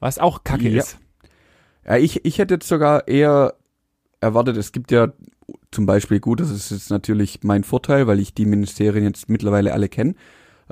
[0.00, 0.82] Was auch kacke Ja.
[0.82, 0.98] ist.
[1.86, 3.54] Ja, ich, ich hätte jetzt sogar eher
[4.20, 5.12] erwartet, es gibt ja
[5.70, 9.72] zum Beispiel, gut, das ist jetzt natürlich mein Vorteil, weil ich die Ministerien jetzt mittlerweile
[9.72, 10.14] alle kenne,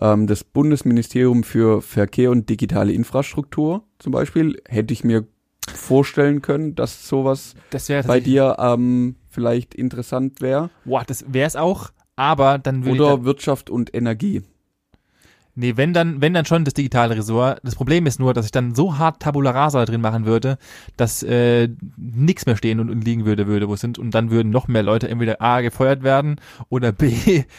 [0.00, 5.26] ähm, das Bundesministerium für Verkehr und digitale Infrastruktur zum Beispiel, hätte ich mir
[5.72, 10.70] vorstellen können, dass sowas Das bei dir ähm, vielleicht interessant wäre.
[10.84, 14.42] Boah, das wäre es auch, aber dann würde ich Oder dann, Wirtschaft und Energie.
[15.55, 17.61] Nee, wenn dann, wenn dann schon das digitale Ressort.
[17.62, 20.59] Das Problem ist nur, dass ich dann so hart Tabula Rasa da drin machen würde,
[20.96, 24.30] dass äh, nichts mehr stehen und, und liegen würde, würde, wo es sind und dann
[24.30, 27.44] würden noch mehr Leute entweder A gefeuert werden oder B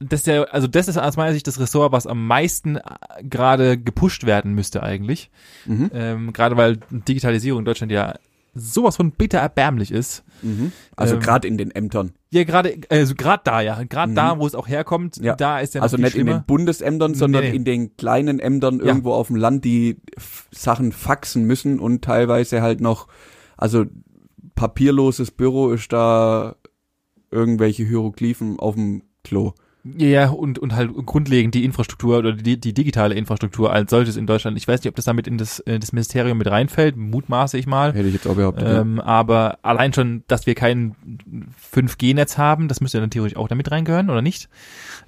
[0.00, 2.82] das ist ja, also das ist aus meiner Sicht das Ressort, was am meisten äh,
[3.22, 5.30] gerade gepusht werden müsste eigentlich.
[5.66, 5.90] Mhm.
[5.92, 8.14] Ähm, gerade weil Digitalisierung in Deutschland ja
[8.54, 10.24] sowas von bitter erbärmlich ist.
[10.42, 10.72] Mhm.
[10.96, 12.12] Also Ähm, gerade in den Ämtern.
[12.30, 13.82] Ja, gerade, also gerade da, ja.
[13.84, 14.16] Gerade Mhm.
[14.16, 15.34] da, wo es auch herkommt, Ja.
[15.36, 16.38] da ist ja Also nicht in schlimmer.
[16.40, 17.56] den Bundesämtern, sondern Nee, nee.
[17.56, 18.86] in den kleinen Ämtern Ja.
[18.86, 19.96] irgendwo auf dem Land, die
[20.50, 23.08] Sachen faxen müssen und teilweise halt noch,
[23.56, 23.84] also
[24.54, 26.56] papierloses Büro ist da
[27.30, 29.52] irgendwelche Hieroglyphen auf dem Klo.
[29.96, 34.26] Ja, und, und halt grundlegend die Infrastruktur oder die, die digitale Infrastruktur als solches in
[34.26, 34.56] Deutschland.
[34.58, 37.66] Ich weiß nicht, ob das damit in das, äh, das Ministerium mit reinfällt, mutmaße ich
[37.66, 37.92] mal.
[37.94, 38.66] Hätte ich jetzt auch behauptet.
[38.68, 40.94] Ähm, aber allein schon, dass wir kein
[41.72, 44.48] 5G-Netz haben, das müsste ja dann theoretisch auch damit reingehören, oder nicht?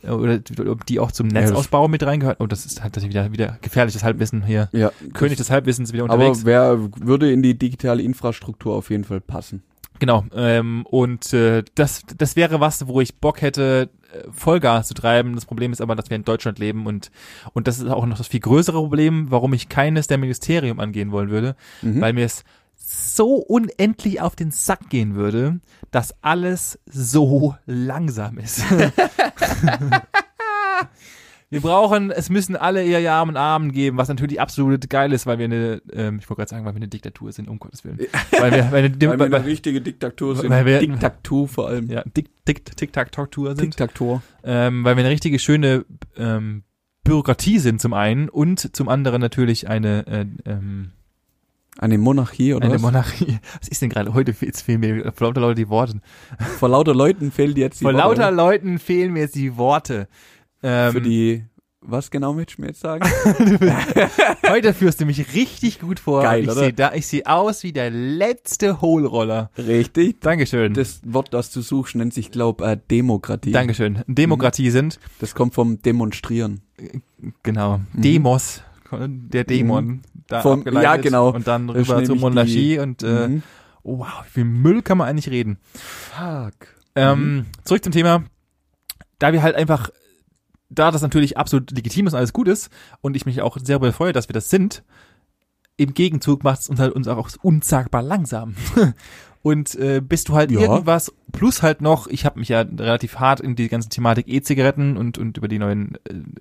[0.03, 2.37] Äh, Oder ob die auch zum Ja, das- Netzausbau mit reingehören.
[2.39, 4.69] Oh, das ist halt tatsächlich wieder, wieder gefährliches Halbwissen hier.
[4.73, 6.39] Ja, König des Halbwissens wieder unterwegs.
[6.41, 9.63] aber wer würde in die digitale Infrastruktur auf jeden Fall passen?
[10.01, 14.95] Genau, ähm, und äh, das, das wäre was, wo ich Bock hätte, äh, Vollgas zu
[14.95, 15.35] treiben.
[15.35, 17.11] Das Problem ist aber, dass wir in Deutschland leben und,
[17.53, 21.13] und das ist auch noch das viel größere Problem, warum ich keines der Ministerium angehen
[21.13, 22.01] wollen würde, Mhm.
[22.01, 22.43] weil mir es
[22.77, 28.65] so unendlich auf den Sack gehen würde, dass alles so langsam ist.
[31.53, 35.27] Wir brauchen, es müssen alle ihr Ja und Amen geben, was natürlich absolut geil ist,
[35.27, 37.83] weil wir eine, ähm, ich wollte gerade sagen, weil wir eine Diktatur sind, um Gottes
[37.85, 37.99] Willen.
[38.39, 40.49] Weil wir, weil wir, Weil wir eine richtige Diktatur sind.
[40.49, 41.91] weil wir- Diktatur vor allem.
[41.91, 43.63] ja, Tic, Tic, Tic-Tac-Tour sind.
[43.63, 44.23] Diktator.
[44.45, 45.85] ähm, weil wir eine richtige schöne
[46.17, 46.63] ähm,
[47.03, 50.93] Bürokratie sind zum einen und zum anderen natürlich eine äh, ähm,
[51.79, 52.83] Eine Monarchie oder Eine was?
[52.83, 53.39] Monarchie.
[53.59, 54.33] Was ist denn gerade heute?
[54.41, 56.01] Jetzt fehlen mir vor lauter Leute die Worte.
[56.61, 60.07] Vor lauter Leuten fehlt jetzt die Vor Worte, lauter Leuten fehlen mir jetzt die Worte.
[60.63, 61.45] Ähm, für die
[61.83, 63.09] was genau möchtest du mir jetzt sagen?
[64.49, 66.23] heute führst du mich richtig gut vor.
[66.23, 69.51] Geil, ich sehe da, ich sehe aus wie der letzte Hohlroller.
[69.57, 70.21] Richtig.
[70.21, 70.75] Dankeschön.
[70.75, 73.53] Das Wort, das du suchst, nennt sich, glaub, äh, Demokratie.
[73.53, 74.01] Dankeschön.
[74.07, 76.61] Demokratie sind, Das kommt vom Demonstrieren.
[77.43, 80.03] genau, Demos, der Dämon.
[80.27, 80.43] Da Mhm.
[80.43, 81.31] Vom- abgeleitet ja, genau.
[81.31, 83.43] Und dann rüber zur Monarchie die- und äh, Mhm.
[83.85, 85.57] oh, wow, wie viel Müll kann man eigentlich reden?
[85.75, 86.55] Fuck.
[86.95, 87.47] Ähm, Mhm.
[87.65, 88.25] Zurück zum Thema.
[89.19, 89.91] Da wir halt einfach,
[90.71, 93.79] da das natürlich absolut legitim ist und alles gut ist und ich mich auch sehr
[93.79, 94.83] darüber freue, dass wir das sind,
[95.77, 98.55] im Gegenzug macht es uns halt uns auch unsagbar langsam.
[99.43, 100.61] und äh, bist du halt Ja.
[100.61, 104.99] irgendwas, plus halt noch, ich habe mich ja relativ hart in die ganze Thematik E-Zigaretten
[104.99, 105.97] und, und über die neuen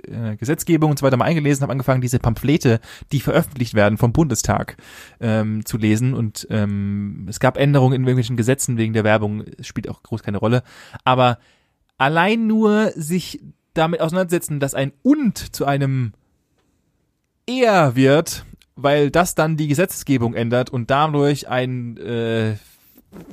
[0.08, 2.82] äh, äh, Gesetzgebung und so weiter mal eingelesen, habe angefangen, diese Pamphlete,
[3.14, 4.76] die veröffentlicht werden vom Bundestag,
[5.22, 6.14] ähm, zu lesen.
[6.14, 10.22] Und ähm, es gab Änderungen in irgendwelchen Gesetzen wegen der Werbung, es spielt auch groß
[10.22, 10.64] keine Rolle.
[11.06, 11.38] Aber
[11.98, 13.40] allein nur sich
[13.74, 16.14] damit auseinandersetzen, dass ein und zu einem
[17.46, 18.46] eher wird,
[18.76, 22.56] weil das dann die Gesetzgebung ändert und dadurch ein äh,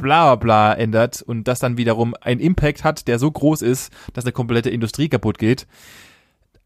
[0.01, 4.24] bla bla ändert und das dann wiederum einen Impact hat, der so groß ist, dass
[4.24, 5.66] eine komplette Industrie kaputt geht.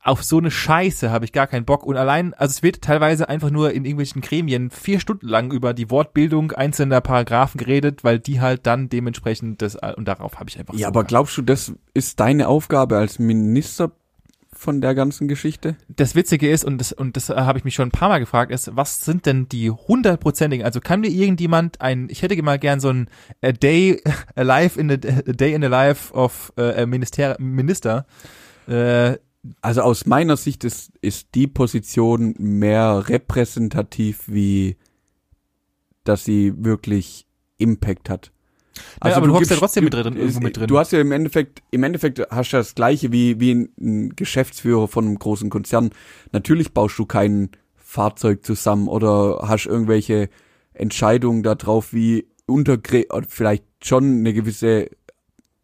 [0.03, 1.85] Auf so eine Scheiße habe ich gar keinen Bock.
[1.85, 5.75] Und allein, also es wird teilweise einfach nur in irgendwelchen Gremien vier Stunden lang über
[5.75, 10.59] die Wortbildung einzelner Paragraphen geredet, weil die halt dann dementsprechend das, und darauf habe ich
[10.59, 13.93] einfach Ja, so aber glaubst du, das ist deine Aufgabe als Minister
[14.53, 15.77] von der ganzen Geschichte?
[15.89, 18.21] das Witzige ist, und das, und das äh, habe ich mich schon ein paar Mal
[18.21, 22.59] gefragt, ist, was sind denn die hundertprozentigen, also kann mir irgendjemand ein, ich hätte mal
[22.59, 23.09] gern so ein
[23.43, 24.03] a day
[24.35, 28.07] alive in the, a day in the life of äh, a Minister, Minister,
[28.67, 29.17] äh,
[29.61, 34.77] Also aus meiner Sicht ist, ist die Position mehr repräsentativ, wie
[36.05, 37.27] dass sie wirklich
[37.59, 38.33] Impact hat.
[39.05, 40.67] Ja, aber du hockst ja trotzdem mit drin, irgendwo mit drin.
[40.67, 44.89] Du hast ja im Endeffekt, im Endeffekt hast du das Gleiche wie, wie ein, Geschäftsführer
[44.89, 45.91] von einem großen Konzern.
[46.33, 50.31] Natürlich baust du kein Fahrzeug zusammen oder hast irgendwelche
[50.73, 52.79] Entscheidungen darauf, wie oder
[53.29, 54.91] vielleicht schon eine gewisse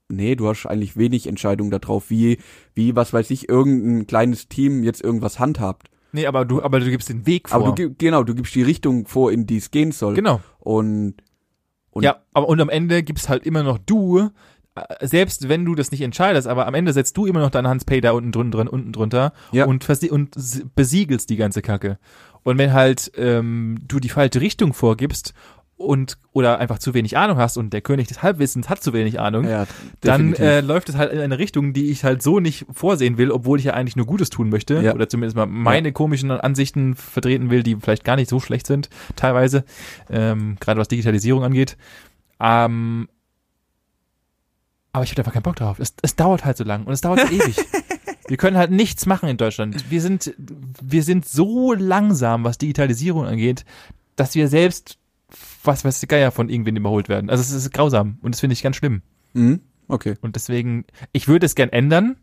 [0.09, 2.39] Nee, du hast eigentlich wenig Entscheidung darauf, wie,
[2.75, 5.89] wie, was weiß ich, irgendein kleines Team jetzt irgendwas handhabt.
[6.13, 7.59] nee, aber du, aber du gibst den Weg vor.
[7.61, 10.15] Aber du, genau, du gibst die Richtung vor, in die es gehen soll.
[10.15, 10.41] genau.
[10.61, 11.15] Und,
[11.91, 14.31] und ja, aber und am Ende gibst halt immer noch du,
[14.77, 17.69] äh, selbst wenn du das nicht entscheidest, aber am Ende setzt du immer noch deine
[17.69, 19.65] Hans Pay da unten drin, drin unten drunter Ja.
[19.67, 20.37] und, und
[20.75, 21.99] besiegelst die ganze Kacke.
[22.45, 25.35] Und wenn halt ähm, du die falsche Richtung vorgibst
[25.79, 29.21] und oder einfach zu wenig Ahnung hast und der König des Halbwissens hat zu wenig
[29.21, 29.67] Ahnung, ja,
[30.01, 33.31] dann äh, läuft es halt in eine Richtung, die ich halt so nicht vorsehen will,
[33.31, 34.95] obwohl ich ja eigentlich nur Gutes tun möchte Ja.
[34.95, 38.89] oder zumindest mal meine komischen Ansichten vertreten will, die vielleicht gar nicht so schlecht sind
[39.17, 39.65] teilweise,
[40.09, 41.77] ähm, gerade was Digitalisierung angeht.
[42.41, 43.09] Ähm,
[44.93, 45.79] aber ich habe einfach keinen Bock drauf.
[45.79, 47.57] Es, es dauert halt so lang und es dauert so ewig.
[48.29, 49.89] Wir können halt nichts machen in Deutschland.
[49.89, 50.35] Wir sind,
[50.83, 53.65] wir sind so langsam, was Digitalisierung angeht,
[54.17, 54.99] dass wir selbst,
[55.67, 57.31] was weiß der Geier, von irgendwen überholt werden.
[57.31, 59.03] Also es ist grausam und das finde ich ganz schlimm.
[59.35, 59.61] Mhm.
[59.89, 60.15] Okay.
[60.21, 62.17] Und deswegen, ich würde es gern ändern.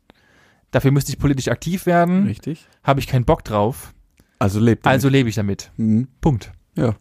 [0.71, 2.25] Dafür müsste ich politisch aktiv werden.
[2.25, 2.67] Richtig.
[2.83, 3.93] Habe ich keinen Bock drauf.
[4.39, 5.71] Also lebt Also lebe ich damit.
[5.77, 6.07] Mhm.
[6.19, 6.51] Punkt.
[6.75, 6.95] Ja.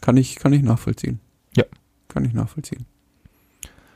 [0.00, 1.20] Kann ich, kann ich nachvollziehen.
[1.56, 1.64] Ja.
[2.08, 2.86] Kann ich nachvollziehen.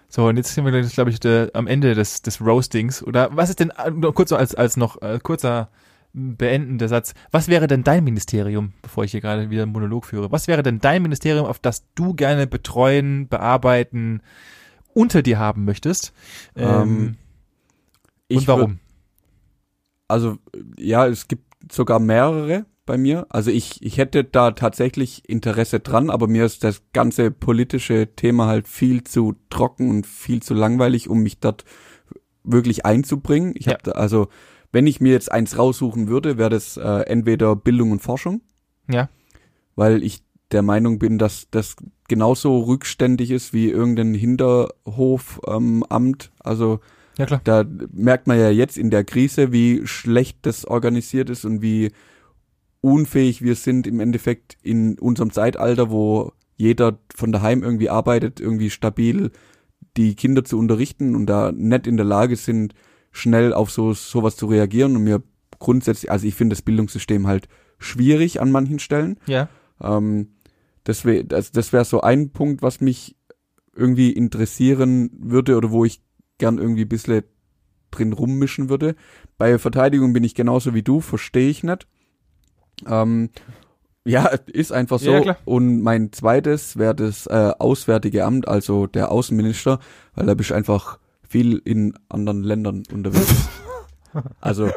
[0.08, 3.02] So, und jetzt sind wir, glaube ich, der, am Ende des, des Roastings.
[3.02, 5.68] Oder was ist denn, äh, nur kurz so als, als noch äh, kurzer
[6.16, 7.14] beendender Satz.
[7.30, 10.62] Was wäre denn dein Ministerium, bevor ich hier gerade wieder einen Monolog führe, was wäre
[10.62, 14.22] denn dein Ministerium, auf das du gerne betreuen, bearbeiten,
[14.94, 16.12] unter dir haben möchtest?
[16.56, 17.16] Ähm, Ähm,
[18.28, 18.78] Ich und warum?
[20.08, 20.38] Also,
[20.78, 23.26] ja, es gibt sogar mehrere bei mir.
[23.28, 28.46] Also ich, ich hätte da tatsächlich Interesse dran, aber mir ist das ganze politische Thema
[28.46, 31.64] halt viel zu trocken und viel zu langweilig, um mich dort
[32.44, 33.52] wirklich einzubringen.
[33.56, 33.72] Ich Ja.
[33.74, 34.28] hab da, also,
[34.76, 38.42] wenn ich mir jetzt eins raussuchen würde, wäre das äh, entweder Bildung und Forschung,
[38.90, 39.08] Ja.
[39.74, 40.22] weil ich
[40.52, 41.76] der Meinung bin, dass das
[42.08, 45.40] genauso rückständig ist wie irgendein Hinterhofamt.
[45.48, 46.30] Ähm, Amt.
[46.40, 46.80] also
[47.16, 47.40] Ja, klar.
[47.44, 51.90] da merkt man ja jetzt in der Krise, wie schlecht das organisiert ist und wie
[52.82, 58.68] unfähig wir sind im Endeffekt in unserem Zeitalter, wo jeder von daheim irgendwie arbeitet, irgendwie
[58.70, 59.30] stabil
[59.96, 62.74] die Kinder zu unterrichten und da nicht in der Lage sind,
[63.12, 65.22] schnell auf so sowas zu reagieren und mir
[65.58, 67.48] grundsätzlich, also ich finde das Bildungssystem halt
[67.78, 69.18] schwierig an manchen Stellen.
[69.26, 69.48] Ja.
[69.82, 70.34] Ähm,
[70.84, 73.16] das wäre das, das wär so ein Punkt, was mich
[73.74, 76.02] irgendwie interessieren würde oder wo ich
[76.38, 77.24] gern irgendwie ein bisschen
[77.90, 78.94] drin rummischen würde.
[79.38, 81.86] Bei Verteidigung bin ich genauso wie du, verstehe ich nicht.
[82.86, 83.30] Ähm,
[84.04, 85.12] Ja, ist einfach so.
[85.12, 85.36] Ja.
[85.44, 89.80] Und mein zweites wäre das äh, Auswärtige Amt, also der Außenminister,
[90.14, 90.98] weil da bist du einfach
[91.28, 93.48] viel in anderen Ländern unterwegs.
[94.40, 94.70] Also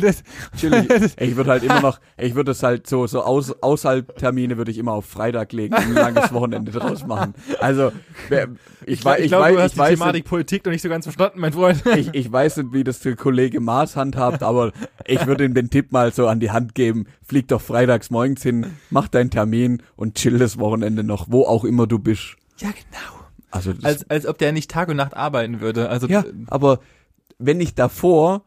[0.00, 0.22] Das-
[0.58, 0.86] chillig.
[1.18, 4.70] Ich würde halt immer noch, ich würde es halt so so aus, außerhalb Termine würde
[4.70, 7.32] ich immer auf Freitag legen und ein langes Wochenende draus machen.
[7.60, 7.92] Also
[8.28, 8.48] wer-
[8.84, 10.90] ich, weiß, ich, glaube, weiß, du hast ich die weiß, Thematik Politik noch nicht so
[10.90, 11.82] ganz verstanden, mein Freund.
[11.96, 14.72] ich, ich weiß nicht, wie das der Kollege Maas handhabt, aber
[15.06, 17.06] ich würde ihm den Tipp mal so an die Hand geben.
[17.22, 21.64] Flieg doch freitags morgens hin, mach deinen Termin und chill das Wochenende noch, wo auch
[21.64, 22.36] immer du bist.
[22.58, 23.25] Ja, genau.
[23.50, 25.88] Also Als, als ob der nicht Tag und Nacht arbeiten würde.
[25.88, 26.80] Also ja, aber
[27.38, 28.44] wenn ich davor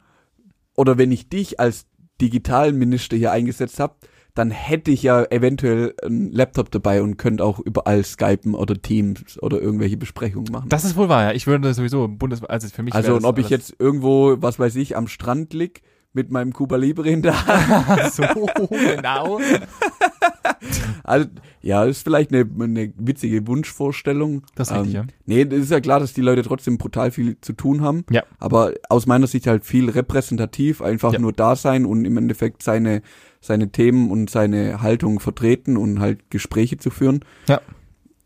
[0.76, 1.86] oder wenn ich dich als
[2.22, 3.95] Digitalminister hier eingesetzt habe,
[4.36, 9.41] dann hätte ich ja eventuell einen Laptop dabei und könnte auch überall Skypen oder Teams
[9.41, 10.70] oder irgendwelche Besprechungen machen.
[10.70, 11.32] das ist wohl wahr, ja.
[11.34, 14.76] Ich würde sowieso Bundes, also für mich Also und ob ich jetzt irgendwo, was weiß
[14.76, 15.82] ich, am Strand lieg
[16.14, 17.45] mit meinem Cuba Libre in der
[17.88, 18.14] Hand.
[18.14, 18.24] so
[18.70, 19.39] genau.
[21.03, 21.28] Also,
[21.62, 24.43] ja, ist vielleicht eine, eine witzige Wunschvorstellung.
[24.55, 25.14] Das ist richtig, ähm, ja.
[25.26, 28.05] Nee, das ist ja klar, dass die Leute trotzdem brutal viel zu tun haben.
[28.12, 28.24] Ja.
[28.38, 31.20] Aber aus meiner Sicht halt viel repräsentativ, einfach Ja.
[31.20, 33.01] nur da sein und im Endeffekt seine,
[33.41, 37.22] seine Themen und seine Haltung vertreten und halt Gespräche zu führen.
[37.47, 37.62] Ja.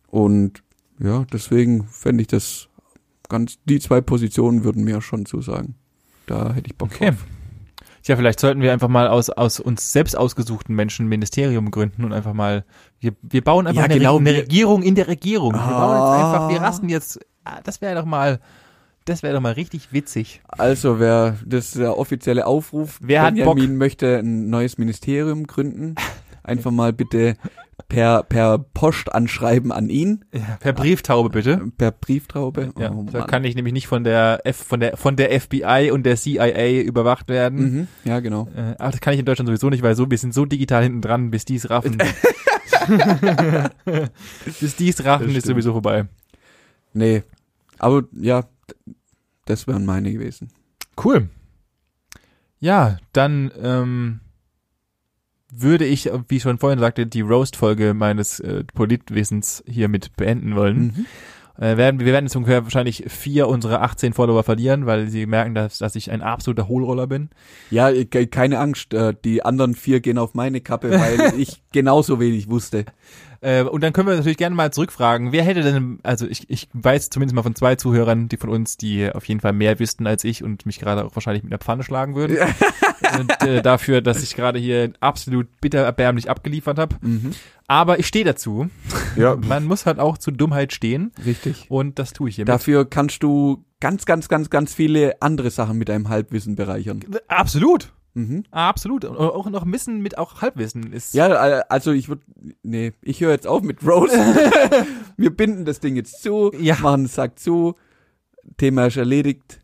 [0.07, 0.63] Und
[0.99, 2.67] ja, deswegen fände ich das
[3.29, 5.75] ganz, die zwei Positionen würden mir schon zusagen.
[6.27, 7.11] Da hätte ich Bock Okay.
[7.11, 7.25] drauf.
[8.03, 12.03] Tja, vielleicht sollten wir einfach mal aus, aus uns selbst ausgesuchten Menschen ein Ministerium gründen
[12.03, 12.65] und einfach mal,
[12.99, 15.53] wir, wir bauen einfach Ja, eine, genau, Re- eine Regierung in der Regierung.
[15.53, 16.33] Wir bauen jetzt Ah.
[16.33, 18.39] einfach, wir rasten jetzt, ah, das wäre doch mal,
[19.05, 20.41] das wäre doch mal richtig witzig.
[20.49, 22.99] Also, wer, das ist der offizielle Aufruf.
[23.01, 25.95] Wer hat Benjamin möchte ein neues Ministerium gründen.
[26.43, 27.35] Einfach mal bitte
[27.87, 30.25] per, per Post anschreiben an ihn.
[30.33, 31.61] Ja, per Brieftaube bitte.
[31.77, 32.73] Per Brieftraube.
[32.77, 35.91] Ja, Oh, da kann ich nämlich nicht von der F, von der, von der FBI
[35.91, 37.59] und der CIA überwacht werden.
[37.59, 37.87] Mhm.
[38.03, 38.47] Ja, genau.
[38.55, 40.83] Äh, aber das kann ich in Deutschland sowieso nicht, weil so, wir sind so digital
[40.83, 41.97] hinten dran, bis die es raffen.
[44.59, 46.05] bis die es raffen, ist sowieso vorbei.
[46.93, 47.23] Nee.
[47.79, 48.45] Aber ja,
[49.45, 50.49] das wären meine gewesen.
[51.03, 51.29] Cool.
[52.59, 54.19] Ja, dann ähm,
[55.55, 60.93] würde ich, wie ich schon vorhin sagte, die Roast-Folge meines äh, Politwissens hiermit beenden wollen.
[60.97, 61.05] Mhm.
[61.63, 65.53] Äh, werden, wir werden jetzt ungefähr wahrscheinlich vier unserer 18 Follower verlieren, weil sie merken,
[65.53, 67.29] dass, dass ich ein absoluter Hohlroller bin.
[67.69, 68.93] Ja, ke- keine Angst.
[68.95, 72.85] äh, Die anderen vier gehen auf meine Kappe, weil ich genauso wenig wusste.
[73.43, 76.69] Äh, und dann können wir natürlich gerne mal zurückfragen, wer hätte denn, also ich, ich
[76.71, 80.07] weiß zumindest mal von zwei Zuhörern, die von uns, die auf jeden Fall mehr wüssten
[80.07, 82.37] als ich und mich gerade auch wahrscheinlich mit einer Pfanne schlagen würden.
[83.19, 86.95] und, äh, dafür, dass ich gerade hier absolut bitter erbärmlich abgeliefert habe.
[87.01, 87.31] Mhm.
[87.67, 88.69] Aber ich stehe dazu.
[89.17, 91.65] Ja, Man muss halt auch zu Dummheit stehen richtig.
[91.69, 92.45] und das tue ich hier.
[92.45, 97.01] Dafür kannst du ganz, ganz, ganz, ganz viele andere Sachen mit deinem Halbwissen bereichern.
[97.27, 97.91] Absolut.
[98.15, 98.43] Mhm.
[98.51, 99.05] Absolut.
[99.05, 101.13] Und auch noch Wissen mit auch Halbwissen ist.
[101.13, 102.21] Ja, äh, also ich würde,
[102.61, 104.15] nee, ich höre jetzt auf mit Rose.
[105.17, 106.75] Wir binden das Ding jetzt zu, Ja.
[106.75, 107.75] machen einen Sack zu,
[108.57, 109.61] Thema ist erledigt.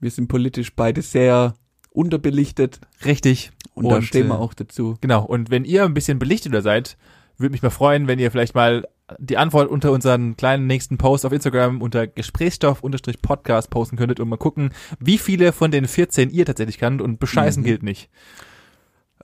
[0.00, 1.54] Wir sind politisch beide sehr
[1.90, 3.52] unterbelichtet richtig.
[3.74, 4.96] und, da Und, stehen wir äh, auch dazu.
[5.00, 5.24] Genau.
[5.24, 6.96] Und wenn ihr ein bisschen belichteter seid,
[7.38, 8.86] würde mich mal freuen, wenn ihr vielleicht mal
[9.18, 14.36] die Antwort unter unseren kleinen nächsten Post auf Instagram unter Gesprächsstoff-Podcast posten könntet und mal
[14.36, 17.66] gucken, wie viele von den 14 ihr tatsächlich kannt und bescheißen Mhm.
[17.66, 18.10] gilt nicht.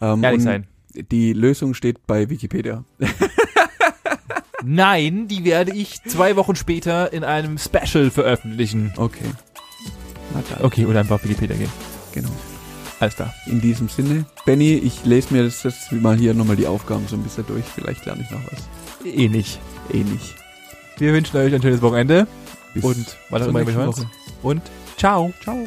[0.01, 0.67] Ähm, Ehrlich sein.
[0.95, 2.85] Die Lösung steht bei Wikipedia.
[4.65, 8.93] Nein, die werde ich zwei Wochen später in einem Special veröffentlichen.
[8.97, 9.25] Okay.
[10.61, 11.71] Okay, oder einfach auf Wikipedia gehen.
[12.13, 12.29] genau.
[13.01, 13.33] Alles klar.
[13.47, 17.15] In diesem Sinne, Benny, ich lese mir das jetzt mal hier nochmal die Aufgaben so
[17.15, 17.65] ein bisschen durch.
[17.65, 18.69] Vielleicht lerne ich noch was.
[19.05, 19.59] Eh nicht.
[19.93, 20.35] Eh nicht.
[20.99, 22.27] Wir wünschen euch ein schönes Wochenende
[22.75, 23.87] Bis und was auch immer ihr.
[23.87, 24.11] Woche.
[24.43, 24.63] Und
[24.97, 25.33] ciao.
[25.43, 25.67] Ciao.